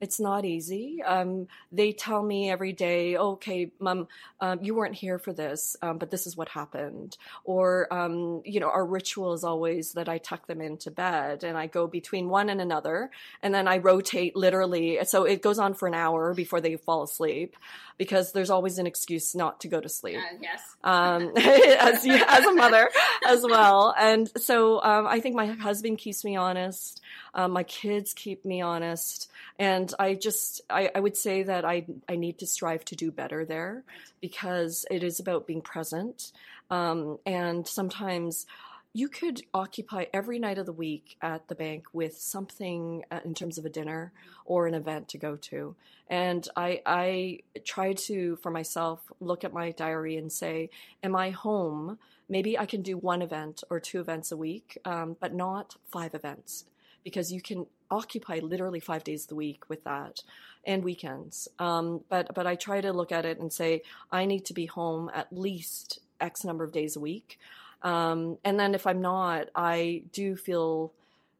It's 0.00 0.20
not 0.20 0.44
easy. 0.44 1.02
Um, 1.02 1.48
they 1.72 1.92
tell 1.92 2.22
me 2.22 2.50
every 2.50 2.72
day, 2.72 3.16
okay, 3.16 3.70
mom, 3.78 4.08
um, 4.40 4.62
you 4.62 4.74
weren't 4.74 4.94
here 4.94 5.18
for 5.18 5.32
this, 5.32 5.76
um, 5.82 5.98
but 5.98 6.10
this 6.10 6.26
is 6.26 6.36
what 6.36 6.48
happened. 6.48 7.16
Or, 7.44 7.92
um, 7.92 8.42
you 8.44 8.60
know, 8.60 8.68
our 8.68 8.84
ritual 8.84 9.32
is 9.32 9.44
always 9.44 9.92
that 9.94 10.08
I 10.08 10.18
tuck 10.18 10.46
them 10.46 10.60
into 10.60 10.90
bed 10.90 11.44
and 11.44 11.56
I 11.56 11.66
go 11.66 11.86
between 11.86 12.28
one 12.28 12.50
and 12.50 12.60
another 12.60 13.10
and 13.42 13.54
then 13.54 13.66
I 13.66 13.78
rotate 13.78 14.36
literally. 14.36 14.98
So 15.04 15.24
it 15.24 15.42
goes 15.42 15.58
on 15.58 15.74
for 15.74 15.88
an 15.88 15.94
hour 15.94 16.34
before 16.34 16.60
they 16.60 16.76
fall 16.76 17.02
asleep 17.02 17.56
because 17.98 18.32
there's 18.32 18.50
always 18.50 18.78
an 18.78 18.86
excuse 18.86 19.34
not 19.34 19.60
to 19.60 19.68
go 19.68 19.80
to 19.80 19.88
sleep. 19.88 20.18
Uh, 20.18 20.36
yes. 20.40 20.62
Um, 20.84 21.32
as, 21.36 22.06
as 22.06 22.44
a 22.44 22.52
mother 22.52 22.90
as 23.26 23.42
well. 23.42 23.94
And 23.98 24.30
so 24.36 24.82
um, 24.82 25.06
I 25.06 25.20
think 25.20 25.34
my 25.34 25.46
husband 25.46 25.98
keeps 25.98 26.24
me 26.24 26.36
honest. 26.36 27.00
Um, 27.34 27.52
my 27.52 27.62
kids 27.62 28.12
keep 28.12 28.44
me 28.44 28.60
honest. 28.60 29.30
And 29.58 29.85
I 29.98 30.14
just, 30.14 30.60
I, 30.70 30.90
I 30.94 31.00
would 31.00 31.16
say 31.16 31.42
that 31.42 31.64
I, 31.64 31.86
I 32.08 32.16
need 32.16 32.38
to 32.38 32.46
strive 32.46 32.84
to 32.86 32.96
do 32.96 33.10
better 33.10 33.44
there 33.44 33.84
because 34.20 34.84
it 34.90 35.02
is 35.02 35.20
about 35.20 35.46
being 35.46 35.62
present. 35.62 36.32
Um, 36.70 37.18
and 37.26 37.66
sometimes 37.66 38.46
you 38.92 39.08
could 39.08 39.42
occupy 39.52 40.06
every 40.14 40.38
night 40.38 40.56
of 40.56 40.64
the 40.64 40.72
week 40.72 41.18
at 41.20 41.48
the 41.48 41.54
bank 41.54 41.84
with 41.92 42.16
something 42.16 43.04
uh, 43.10 43.20
in 43.26 43.34
terms 43.34 43.58
of 43.58 43.66
a 43.66 43.68
dinner 43.68 44.10
or 44.46 44.66
an 44.66 44.72
event 44.72 45.08
to 45.08 45.18
go 45.18 45.36
to. 45.36 45.76
And 46.08 46.48
I, 46.56 46.80
I 46.86 47.40
try 47.64 47.92
to, 47.92 48.36
for 48.36 48.50
myself, 48.50 49.00
look 49.20 49.44
at 49.44 49.52
my 49.52 49.72
diary 49.72 50.16
and 50.16 50.32
say, 50.32 50.70
Am 51.02 51.14
I 51.14 51.28
home? 51.28 51.98
Maybe 52.28 52.58
I 52.58 52.64
can 52.64 52.80
do 52.80 52.96
one 52.96 53.20
event 53.20 53.62
or 53.68 53.80
two 53.80 54.00
events 54.00 54.32
a 54.32 54.36
week, 54.36 54.78
um, 54.86 55.16
but 55.20 55.34
not 55.34 55.76
five 55.90 56.14
events 56.14 56.64
because 57.04 57.30
you 57.30 57.40
can 57.40 57.66
occupy 57.90 58.40
literally 58.40 58.80
five 58.80 59.04
days 59.04 59.24
of 59.24 59.28
the 59.28 59.34
week 59.34 59.68
with 59.68 59.84
that 59.84 60.22
and 60.64 60.84
weekends. 60.84 61.48
Um, 61.58 62.00
but, 62.08 62.34
but 62.34 62.46
I 62.46 62.54
try 62.56 62.80
to 62.80 62.92
look 62.92 63.12
at 63.12 63.24
it 63.24 63.38
and 63.38 63.52
say, 63.52 63.82
I 64.10 64.24
need 64.24 64.44
to 64.46 64.54
be 64.54 64.66
home 64.66 65.10
at 65.14 65.32
least 65.32 66.00
X 66.20 66.44
number 66.44 66.64
of 66.64 66.72
days 66.72 66.96
a 66.96 67.00
week. 67.00 67.38
Um, 67.82 68.38
and 68.44 68.58
then 68.58 68.74
if 68.74 68.86
I'm 68.86 69.00
not, 69.00 69.48
I 69.54 70.02
do 70.12 70.34
feel 70.34 70.92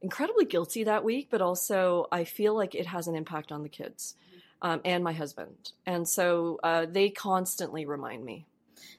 incredibly 0.02 0.44
guilty 0.44 0.84
that 0.84 1.02
week, 1.02 1.28
but 1.30 1.40
also 1.40 2.06
I 2.12 2.24
feel 2.24 2.54
like 2.54 2.74
it 2.74 2.86
has 2.86 3.08
an 3.08 3.16
impact 3.16 3.50
on 3.50 3.62
the 3.62 3.68
kids 3.68 4.14
um, 4.62 4.80
and 4.84 5.02
my 5.02 5.12
husband. 5.12 5.72
And 5.86 6.08
so 6.08 6.60
uh, 6.62 6.86
they 6.88 7.10
constantly 7.10 7.86
remind 7.86 8.24
me. 8.24 8.46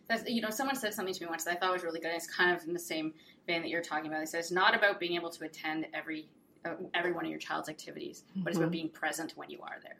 That's, 0.10 0.28
you 0.30 0.42
know, 0.42 0.50
someone 0.50 0.76
said 0.76 0.94
something 0.94 1.14
to 1.14 1.24
me 1.24 1.30
once 1.30 1.44
that 1.44 1.58
I 1.58 1.60
thought 1.60 1.74
was 1.74 1.84
really 1.84 2.00
good. 2.00 2.12
It's 2.14 2.28
kind 2.28 2.56
of 2.56 2.66
in 2.66 2.74
the 2.74 2.80
same 2.80 3.14
vein 3.46 3.62
that 3.62 3.70
you're 3.70 3.82
talking 3.82 4.08
about. 4.08 4.20
They 4.20 4.26
said 4.26 4.40
it's 4.40 4.52
not 4.52 4.76
about 4.76 5.00
being 5.00 5.16
able 5.16 5.30
to 5.30 5.46
attend 5.46 5.86
every 5.94 6.28
every 6.94 7.12
one 7.12 7.26
of 7.26 7.32
your 7.32 7.40
child's 7.40 7.70
activities, 7.70 8.24
but 8.36 8.50
it's 8.50 8.58
about 8.58 8.66
mm-hmm. 8.66 8.72
being 8.72 8.90
present 8.90 9.34
when 9.36 9.50
you 9.50 9.60
are 9.62 9.78
there. 9.84 9.96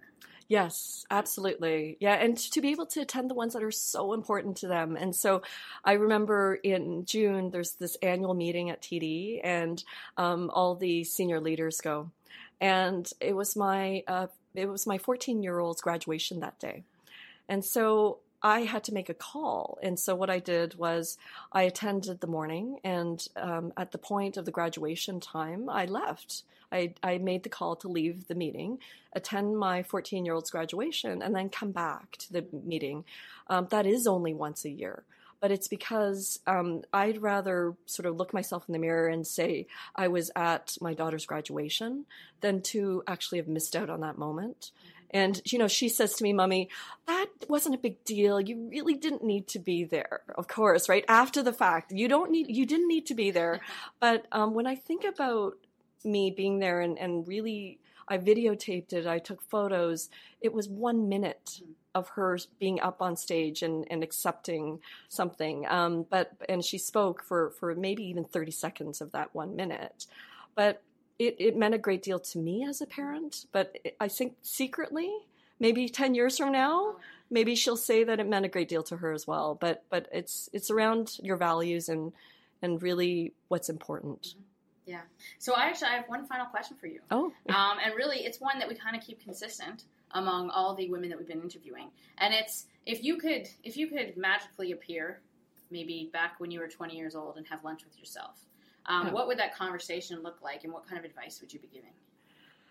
Yes, 0.50 1.06
absolutely. 1.12 1.98
Yeah, 2.00 2.14
and 2.14 2.38
to 2.38 2.62
be 2.62 2.70
able 2.70 2.86
to 2.88 3.02
attend 3.02 3.30
the 3.30 3.34
ones 3.34 3.54
that 3.54 3.64
are 3.64 3.72
so 3.72 4.14
important 4.14 4.58
to 4.58 4.68
them. 4.68 4.96
And 4.96 5.14
so 5.14 5.42
I 5.84 5.94
remember 5.94 6.56
in 6.56 7.04
June, 7.04 7.50
there's 7.50 7.74
this 7.74 7.98
annual 8.02 8.34
meeting 8.34 8.70
at 8.70 8.82
TD, 8.82 9.42
and 9.44 9.84
um, 10.16 10.50
all 10.54 10.76
the 10.76 11.04
senior 11.04 11.42
leaders 11.42 11.82
go. 11.82 12.12
And 12.62 13.10
it 13.20 13.36
was 13.36 13.58
my 13.58 14.04
uh, 14.08 14.28
it 14.56 14.68
was 14.68 14.88
my 14.88 14.98
14 14.98 15.44
year 15.44 15.60
old's 15.60 15.82
graduation 15.82 16.40
that 16.40 16.60
day, 16.60 16.84
and 17.50 17.64
so 17.64 18.20
I 18.42 18.62
had 18.62 18.84
to 18.86 18.94
make 18.94 19.10
a 19.10 19.14
call. 19.14 19.78
And 19.82 20.00
so 20.00 20.16
what 20.16 20.30
I 20.30 20.40
did 20.40 20.76
was 20.76 21.18
I 21.52 21.64
attended 21.64 22.20
the 22.20 22.28
morning, 22.28 22.80
and 22.84 23.26
um, 23.36 23.74
at 23.76 23.92
the 23.92 23.98
point 23.98 24.38
of 24.38 24.46
the 24.46 24.52
graduation 24.52 25.20
time, 25.20 25.70
I 25.70 25.86
left. 25.86 26.44
I, 26.72 26.94
I 27.02 27.18
made 27.18 27.44
the 27.44 27.50
call 27.50 27.76
to 27.78 27.88
leave 27.88 28.28
the 28.28 28.36
meeting, 28.36 28.80
attend 29.14 29.58
my 29.58 29.84
14 29.84 30.26
year 30.26 30.34
old's 30.34 30.52
graduation, 30.52 31.22
and 31.22 31.36
then 31.36 31.50
come 31.50 31.72
back 31.72 32.18
to 32.18 32.34
the 32.34 32.46
meeting. 32.52 33.06
Um, 33.48 33.68
that 33.72 33.86
is 33.86 34.06
only 34.06 34.34
once 34.34 34.66
a 34.66 34.70
year. 34.70 35.04
But 35.40 35.52
it's 35.52 35.68
because 35.68 36.40
um, 36.48 36.82
I'd 36.92 37.22
rather 37.22 37.76
sort 37.86 38.08
of 38.08 38.18
look 38.18 38.34
myself 38.34 38.66
in 38.68 38.74
the 38.74 38.80
mirror 38.80 39.08
and 39.08 39.26
say 39.26 39.68
I 39.96 40.08
was 40.08 40.32
at 40.36 40.78
my 40.82 40.96
daughter's 40.96 41.28
graduation 41.28 42.06
than 42.42 42.62
to 42.64 43.04
actually 43.08 43.38
have 43.38 43.48
missed 43.48 43.76
out 43.76 43.90
on 43.90 44.02
that 44.02 44.18
moment. 44.18 44.72
And, 45.12 45.42
you 45.46 45.58
know, 45.58 45.68
she 45.68 45.90
says 45.90 46.14
to 46.16 46.24
me, 46.24 46.34
Mommy, 46.34 46.70
that 47.08 47.28
wasn't 47.48 47.76
a 47.76 47.80
big 47.80 48.04
deal. 48.04 48.42
You 48.42 48.70
really 48.70 48.96
didn't 48.96 49.24
need 49.24 49.48
to 49.50 49.60
be 49.60 49.84
there. 49.84 50.22
Of 50.36 50.48
course, 50.48 50.90
right? 50.90 51.06
After 51.08 51.42
the 51.42 51.54
fact, 51.54 51.92
you 51.92 52.08
don't 52.08 52.32
need, 52.32 52.48
you 52.50 52.66
didn't 52.66 52.88
need 52.88 53.06
to 53.08 53.16
be 53.16 53.32
there. 53.32 53.62
But 54.00 54.26
um, 54.32 54.54
when 54.54 54.68
I 54.68 54.76
think 54.76 55.06
about 55.06 55.54
me 56.04 56.32
being 56.32 56.60
there 56.60 56.82
and, 56.82 56.98
and 56.98 57.28
really, 57.28 57.80
I 58.08 58.18
videotaped 58.18 58.94
it, 58.94 59.06
I 59.06 59.20
took 59.20 59.42
photos, 59.42 60.10
it 60.42 60.54
was 60.54 60.70
one 60.70 61.10
minute 61.10 61.62
of 61.94 62.10
her 62.10 62.38
being 62.60 62.80
up 62.80 63.02
on 63.02 63.16
stage 63.16 63.64
and, 63.64 63.86
and 63.90 64.04
accepting 64.04 64.80
something. 65.10 65.66
Um, 65.68 66.06
but, 66.10 66.32
and 66.48 66.64
she 66.64 66.78
spoke 66.78 67.24
for, 67.24 67.52
for 67.52 67.74
maybe 67.76 68.04
even 68.04 68.24
30 68.24 68.52
seconds 68.52 69.02
of 69.02 69.12
that 69.12 69.34
one 69.34 69.56
minute. 69.56 70.06
But 70.56 70.82
it, 71.20 71.36
it 71.40 71.58
meant 71.58 71.74
a 71.74 71.80
great 71.80 72.04
deal 72.04 72.20
to 72.20 72.40
me 72.40 72.66
as 72.68 72.82
a 72.82 72.86
parent, 72.86 73.46
but 73.52 73.76
I 74.00 74.08
think 74.08 74.36
secretly, 74.42 75.12
maybe 75.60 75.90
10 75.90 76.16
years 76.16 76.38
from 76.38 76.52
now, 76.52 76.98
maybe 77.30 77.56
she'll 77.56 77.78
say 77.78 78.04
that 78.04 78.20
it 78.20 78.28
meant 78.28 78.46
a 78.46 78.50
great 78.50 78.70
deal 78.70 78.84
to 78.84 78.98
her 78.98 79.12
as 79.12 79.26
well. 79.26 79.56
But, 79.56 79.84
but 79.90 80.08
it's, 80.12 80.50
it's 80.54 80.70
around 80.70 81.18
your 81.22 81.38
values 81.38 81.90
and, 81.90 82.14
and 82.62 82.82
really 82.82 83.34
what's 83.48 83.70
important. 83.70 84.22
Mm-hmm. 84.22 84.42
Yeah. 84.88 85.02
So 85.38 85.54
I 85.54 85.66
actually 85.66 85.90
I 85.90 85.96
have 85.98 86.08
one 86.08 86.26
final 86.26 86.46
question 86.46 86.78
for 86.80 86.88
you. 86.88 87.02
Oh. 87.12 87.34
Um, 87.50 87.78
and 87.84 87.94
really, 87.96 88.20
it's 88.20 88.40
one 88.40 88.58
that 88.60 88.70
we 88.70 88.76
kind 88.76 88.96
of 88.96 89.04
keep 89.04 89.22
consistent 89.22 89.84
among 90.12 90.50
all 90.50 90.74
the 90.76 90.90
women 90.90 91.10
that 91.10 91.20
we've 91.20 91.28
been 91.28 91.42
interviewing, 91.42 91.90
and 92.18 92.34
it's 92.34 92.68
if 92.86 93.04
you 93.04 93.18
could 93.18 93.50
if 93.66 93.76
you 93.76 93.88
could 93.88 94.16
magically 94.16 94.72
appear, 94.72 95.20
maybe 95.70 96.10
back 96.14 96.40
when 96.40 96.52
you 96.52 96.62
were 96.62 96.70
20 96.70 96.96
years 96.96 97.16
old, 97.16 97.36
and 97.36 97.46
have 97.48 97.66
lunch 97.66 97.84
with 97.84 98.00
yourself, 98.00 98.47
um, 98.88 99.12
what 99.12 99.28
would 99.28 99.40
that 99.40 99.56
conversation 99.56 100.22
look 100.24 100.42
like, 100.42 100.64
and 100.64 100.74
what 100.74 100.88
kind 100.88 100.98
of 100.98 101.06
advice 101.06 101.40
would 101.42 101.54
you 101.54 101.60
be 101.60 101.68
giving? 101.68 101.92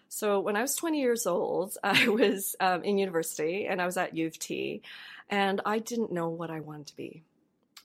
So 0.09 0.40
when 0.40 0.57
I 0.57 0.62
was 0.62 0.76
20 0.76 1.00
years 1.00 1.26
old, 1.26 1.76
I 1.85 2.09
was 2.09 2.57
um, 2.61 2.83
in 2.85 2.98
university 2.98 3.66
and 3.66 3.83
I 3.83 3.87
was 3.87 3.96
at 3.96 4.16
U 4.16 4.26
of 4.26 4.38
T, 4.38 4.83
and 5.29 5.61
I 5.64 5.79
didn't 5.79 6.12
know 6.12 6.29
what 6.29 6.50
I 6.50 6.61
wanted 6.61 6.87
to 6.88 6.96
be 6.96 7.22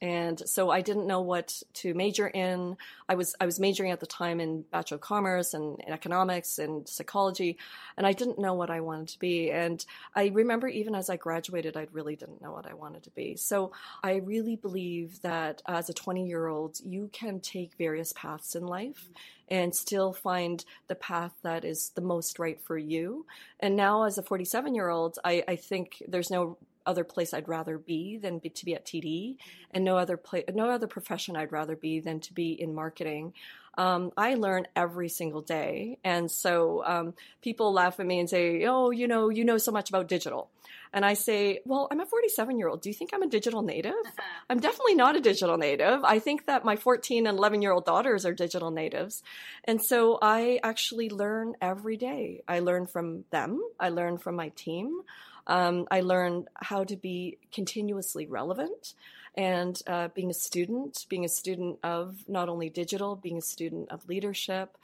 and 0.01 0.41
so 0.49 0.71
I 0.71 0.81
didn't 0.81 1.05
know 1.05 1.21
what 1.21 1.61
to 1.75 1.93
major 1.93 2.27
in. 2.27 2.75
I 3.07 3.13
was 3.13 3.35
I 3.39 3.45
was 3.45 3.59
majoring 3.59 3.91
at 3.91 3.99
the 3.99 4.07
time 4.07 4.39
in 4.39 4.63
Bachelor 4.71 4.95
of 4.95 5.01
Commerce 5.01 5.53
and 5.53 5.79
economics 5.87 6.57
and 6.57 6.87
psychology, 6.89 7.57
and 7.97 8.07
I 8.07 8.13
didn't 8.13 8.39
know 8.39 8.55
what 8.55 8.71
I 8.71 8.79
wanted 8.79 9.09
to 9.09 9.19
be. 9.19 9.51
And 9.51 9.85
I 10.15 10.27
remember 10.27 10.67
even 10.67 10.95
as 10.95 11.09
I 11.09 11.17
graduated, 11.17 11.77
I 11.77 11.87
really 11.91 12.15
didn't 12.15 12.41
know 12.41 12.51
what 12.51 12.65
I 12.65 12.73
wanted 12.73 13.03
to 13.03 13.11
be. 13.11 13.35
So 13.35 13.73
I 14.03 14.15
really 14.15 14.55
believe 14.55 15.21
that 15.21 15.61
as 15.67 15.89
a 15.89 15.93
20 15.93 16.27
year 16.27 16.47
old, 16.47 16.79
you 16.83 17.09
can 17.13 17.39
take 17.39 17.77
various 17.77 18.11
paths 18.13 18.55
in 18.55 18.65
life 18.65 19.07
and 19.49 19.75
still 19.75 20.13
find 20.13 20.63
the 20.87 20.95
path 20.95 21.33
that 21.43 21.65
is 21.65 21.89
the 21.89 22.01
most 22.01 22.39
right 22.39 22.59
for 22.61 22.77
you. 22.77 23.25
And 23.59 23.75
now, 23.75 24.05
as 24.05 24.17
a 24.17 24.23
47 24.23 24.73
year 24.73 24.89
old, 24.89 25.19
I, 25.23 25.43
I 25.47 25.57
think 25.57 26.01
there's 26.07 26.31
no 26.31 26.57
other 26.85 27.03
place 27.03 27.33
I'd 27.33 27.47
rather 27.47 27.77
be 27.77 28.17
than 28.17 28.39
be, 28.39 28.49
to 28.49 28.65
be 28.65 28.75
at 28.75 28.85
TD, 28.85 29.37
and 29.71 29.83
no 29.83 29.97
other 29.97 30.17
place, 30.17 30.45
no 30.53 30.69
other 30.69 30.87
profession 30.87 31.35
I'd 31.35 31.51
rather 31.51 31.75
be 31.75 31.99
than 31.99 32.19
to 32.21 32.33
be 32.33 32.51
in 32.51 32.73
marketing. 32.73 33.33
Um, 33.77 34.11
I 34.17 34.33
learn 34.33 34.67
every 34.75 35.07
single 35.07 35.41
day, 35.41 35.97
and 36.03 36.29
so 36.29 36.83
um, 36.85 37.13
people 37.41 37.71
laugh 37.71 37.99
at 37.99 38.05
me 38.05 38.19
and 38.19 38.29
say, 38.29 38.65
"Oh, 38.65 38.91
you 38.91 39.07
know, 39.07 39.29
you 39.29 39.45
know 39.45 39.57
so 39.57 39.71
much 39.71 39.89
about 39.89 40.09
digital," 40.09 40.49
and 40.91 41.05
I 41.05 41.13
say, 41.13 41.61
"Well, 41.65 41.87
I'm 41.89 42.01
a 42.01 42.05
47 42.05 42.57
year 42.57 42.67
old. 42.67 42.81
Do 42.81 42.89
you 42.89 42.93
think 42.93 43.11
I'm 43.13 43.23
a 43.23 43.27
digital 43.27 43.61
native? 43.61 43.93
I'm 44.49 44.59
definitely 44.59 44.95
not 44.95 45.15
a 45.15 45.21
digital 45.21 45.57
native. 45.57 46.03
I 46.03 46.19
think 46.19 46.47
that 46.47 46.65
my 46.65 46.75
14 46.75 47.25
and 47.27 47.37
11 47.37 47.61
year 47.61 47.71
old 47.71 47.85
daughters 47.85 48.25
are 48.25 48.33
digital 48.33 48.71
natives, 48.71 49.23
and 49.63 49.81
so 49.81 50.19
I 50.21 50.59
actually 50.63 51.09
learn 51.09 51.55
every 51.61 51.95
day. 51.95 52.43
I 52.49 52.59
learn 52.59 52.87
from 52.87 53.23
them. 53.31 53.63
I 53.79 53.89
learn 53.89 54.17
from 54.17 54.35
my 54.35 54.49
team." 54.49 55.01
Um, 55.47 55.87
I 55.89 56.01
learned 56.01 56.47
how 56.55 56.83
to 56.83 56.95
be 56.95 57.37
continuously 57.51 58.25
relevant 58.25 58.93
and 59.35 59.81
uh, 59.87 60.09
being 60.09 60.29
a 60.29 60.33
student, 60.33 61.05
being 61.09 61.25
a 61.25 61.29
student 61.29 61.79
of 61.83 62.23
not 62.27 62.49
only 62.49 62.69
digital, 62.69 63.15
being 63.15 63.37
a 63.37 63.41
student 63.41 63.89
of 63.89 64.07
leadership, 64.07 64.77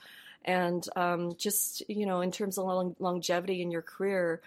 and 0.46 0.88
um, 0.96 1.36
just, 1.38 1.84
you 1.90 2.06
know, 2.06 2.22
in 2.22 2.32
terms 2.32 2.58
of 2.58 2.66
long- 2.66 2.96
longevity 3.00 3.62
in 3.62 3.72
your 3.72 3.82
career, 3.82 4.42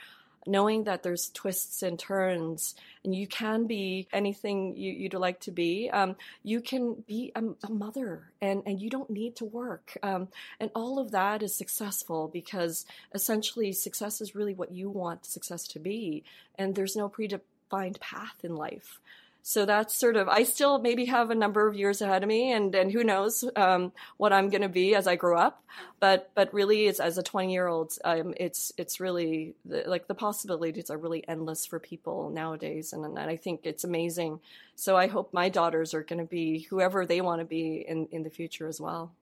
knowing 0.47 0.85
that 0.85 1.03
there's 1.03 1.31
twists 1.31 1.83
and 1.83 1.99
turns 1.99 2.75
and 3.05 3.15
you 3.15 3.27
can 3.27 3.67
be 3.67 4.09
anything 4.13 4.77
you, 4.77 5.09
would 5.13 5.21
like 5.21 5.41
to 5.41 5.51
be 5.51 5.91
um, 5.91 6.17
you 6.43 6.61
can 6.61 7.05
be 7.07 7.33
a, 7.35 7.43
a, 7.65 7.71
mother 7.71 8.31
and, 8.41 8.63
and 8.67 8.81
you 8.81 8.91
don't 8.91 9.11
need 9.11 9.37
to 9.37 9.45
work. 9.45 9.97
Um, 10.03 10.29
and 10.59 10.71
all 10.75 10.99
of 10.99 11.11
that 11.11 11.43
is 11.43 11.55
successful 11.55 12.29
because 12.33 12.87
essentially 13.15 13.73
success 13.73 14.21
is 14.21 14.35
really 14.35 14.55
what 14.55 14.73
you 14.73 14.91
want 14.91 15.27
success 15.27 15.67
to 15.69 15.79
be 15.79 16.25
and 16.59 16.75
there's 16.75 16.97
no 16.97 17.09
predefined 17.09 18.01
path 18.01 18.37
in 18.43 18.57
life 18.57 19.01
so 19.43 19.65
that's 19.65 19.95
sort 19.95 20.17
of 20.17 20.29
I 20.29 20.43
still 20.43 20.79
maybe 20.79 21.07
have 21.07 21.31
a 21.31 21.35
number 21.35 21.67
of 21.67 21.75
years 21.75 22.01
ahead 22.03 22.23
of 22.23 22.29
me, 22.29 22.53
and 22.53 22.75
and 22.75 22.93
who 22.93 23.05
knows 23.05 23.45
um, 23.57 23.93
what 24.17 24.33
I'm 24.33 24.49
going 24.51 24.63
to 24.63 24.69
be 24.69 24.95
as 24.95 25.07
I 25.07 25.17
grow 25.17 25.39
up. 25.39 25.63
But 25.99 26.31
but 26.35 26.53
really, 26.53 26.87
it's 26.87 27.01
as 27.01 27.19
a 27.19 27.23
20 27.23 27.53
year 27.53 27.67
old, 27.67 27.97
um, 28.05 28.35
it's 28.37 28.73
it's 28.77 29.01
really 29.01 29.55
the, 29.65 29.85
like 29.87 30.07
the 30.07 30.15
possibilities 30.15 30.91
are 30.91 30.99
really 30.99 31.27
endless 31.27 31.67
for 31.67 31.79
people 31.79 32.31
nowadays, 32.31 32.93
and, 32.93 33.05
and 33.05 33.19
I 33.19 33.37
think 33.37 33.61
it's 33.65 33.85
amazing. 33.85 34.41
So 34.77 34.97
I 34.97 35.07
hope 35.07 35.33
my 35.33 35.49
daughters 35.49 35.95
are 35.95 36.03
going 36.03 36.21
to 36.21 36.31
be 36.31 36.61
whoever 36.61 37.07
they 37.07 37.21
want 37.21 37.41
to 37.41 37.45
be 37.45 37.85
in 37.87 38.09
in 38.13 38.23
the 38.23 38.31
future 38.31 38.67
as 38.67 38.81
well. 38.81 39.13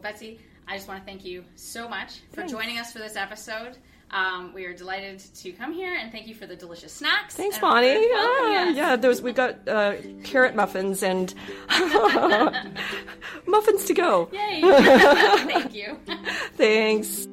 Betsey, 0.00 0.40
I 0.66 0.76
just 0.76 0.88
want 0.88 1.00
to 1.00 1.06
thank 1.06 1.24
you 1.24 1.44
so 1.54 1.88
much 1.88 2.20
for 2.30 2.36
Thanks. 2.36 2.52
joining 2.52 2.78
us 2.78 2.92
for 2.92 2.98
this 2.98 3.16
episode. 3.16 3.76
Um, 4.12 4.52
we 4.52 4.66
are 4.66 4.74
delighted 4.74 5.20
to 5.36 5.52
come 5.52 5.72
here 5.72 5.94
and 5.94 6.12
thank 6.12 6.26
you 6.26 6.34
for 6.34 6.46
the 6.46 6.54
delicious 6.54 6.92
snacks. 6.92 7.34
Thanks, 7.34 7.58
Bonnie. 7.58 7.96
Ah, 7.96 8.68
yeah, 8.68 8.96
those 8.96 9.22
we've 9.22 9.34
got 9.34 9.66
uh, 9.66 9.94
carrot 10.22 10.54
muffins 10.54 11.02
and 11.02 11.34
muffins 13.46 13.84
to 13.86 13.94
go. 13.94 14.28
Yay! 14.32 14.60
thank 14.60 15.74
you. 15.74 15.98
Thanks. 16.56 17.26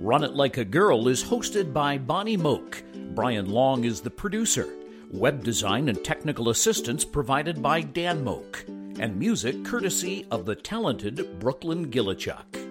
Run 0.00 0.24
It 0.24 0.32
Like 0.34 0.56
a 0.56 0.64
Girl 0.64 1.06
is 1.06 1.22
hosted 1.22 1.72
by 1.72 1.98
Bonnie 1.98 2.36
Moak. 2.36 2.82
Brian 3.14 3.48
Long 3.50 3.84
is 3.84 4.00
the 4.00 4.10
producer. 4.10 4.68
Web 5.12 5.44
design 5.44 5.88
and 5.88 6.02
technical 6.02 6.48
assistance 6.48 7.04
provided 7.04 7.62
by 7.62 7.82
Dan 7.82 8.24
Moak. 8.24 8.64
And 8.98 9.16
music 9.16 9.64
courtesy 9.64 10.26
of 10.30 10.46
the 10.46 10.56
talented 10.56 11.38
Brooklyn 11.38 11.90
Gillichuk. 11.92 12.61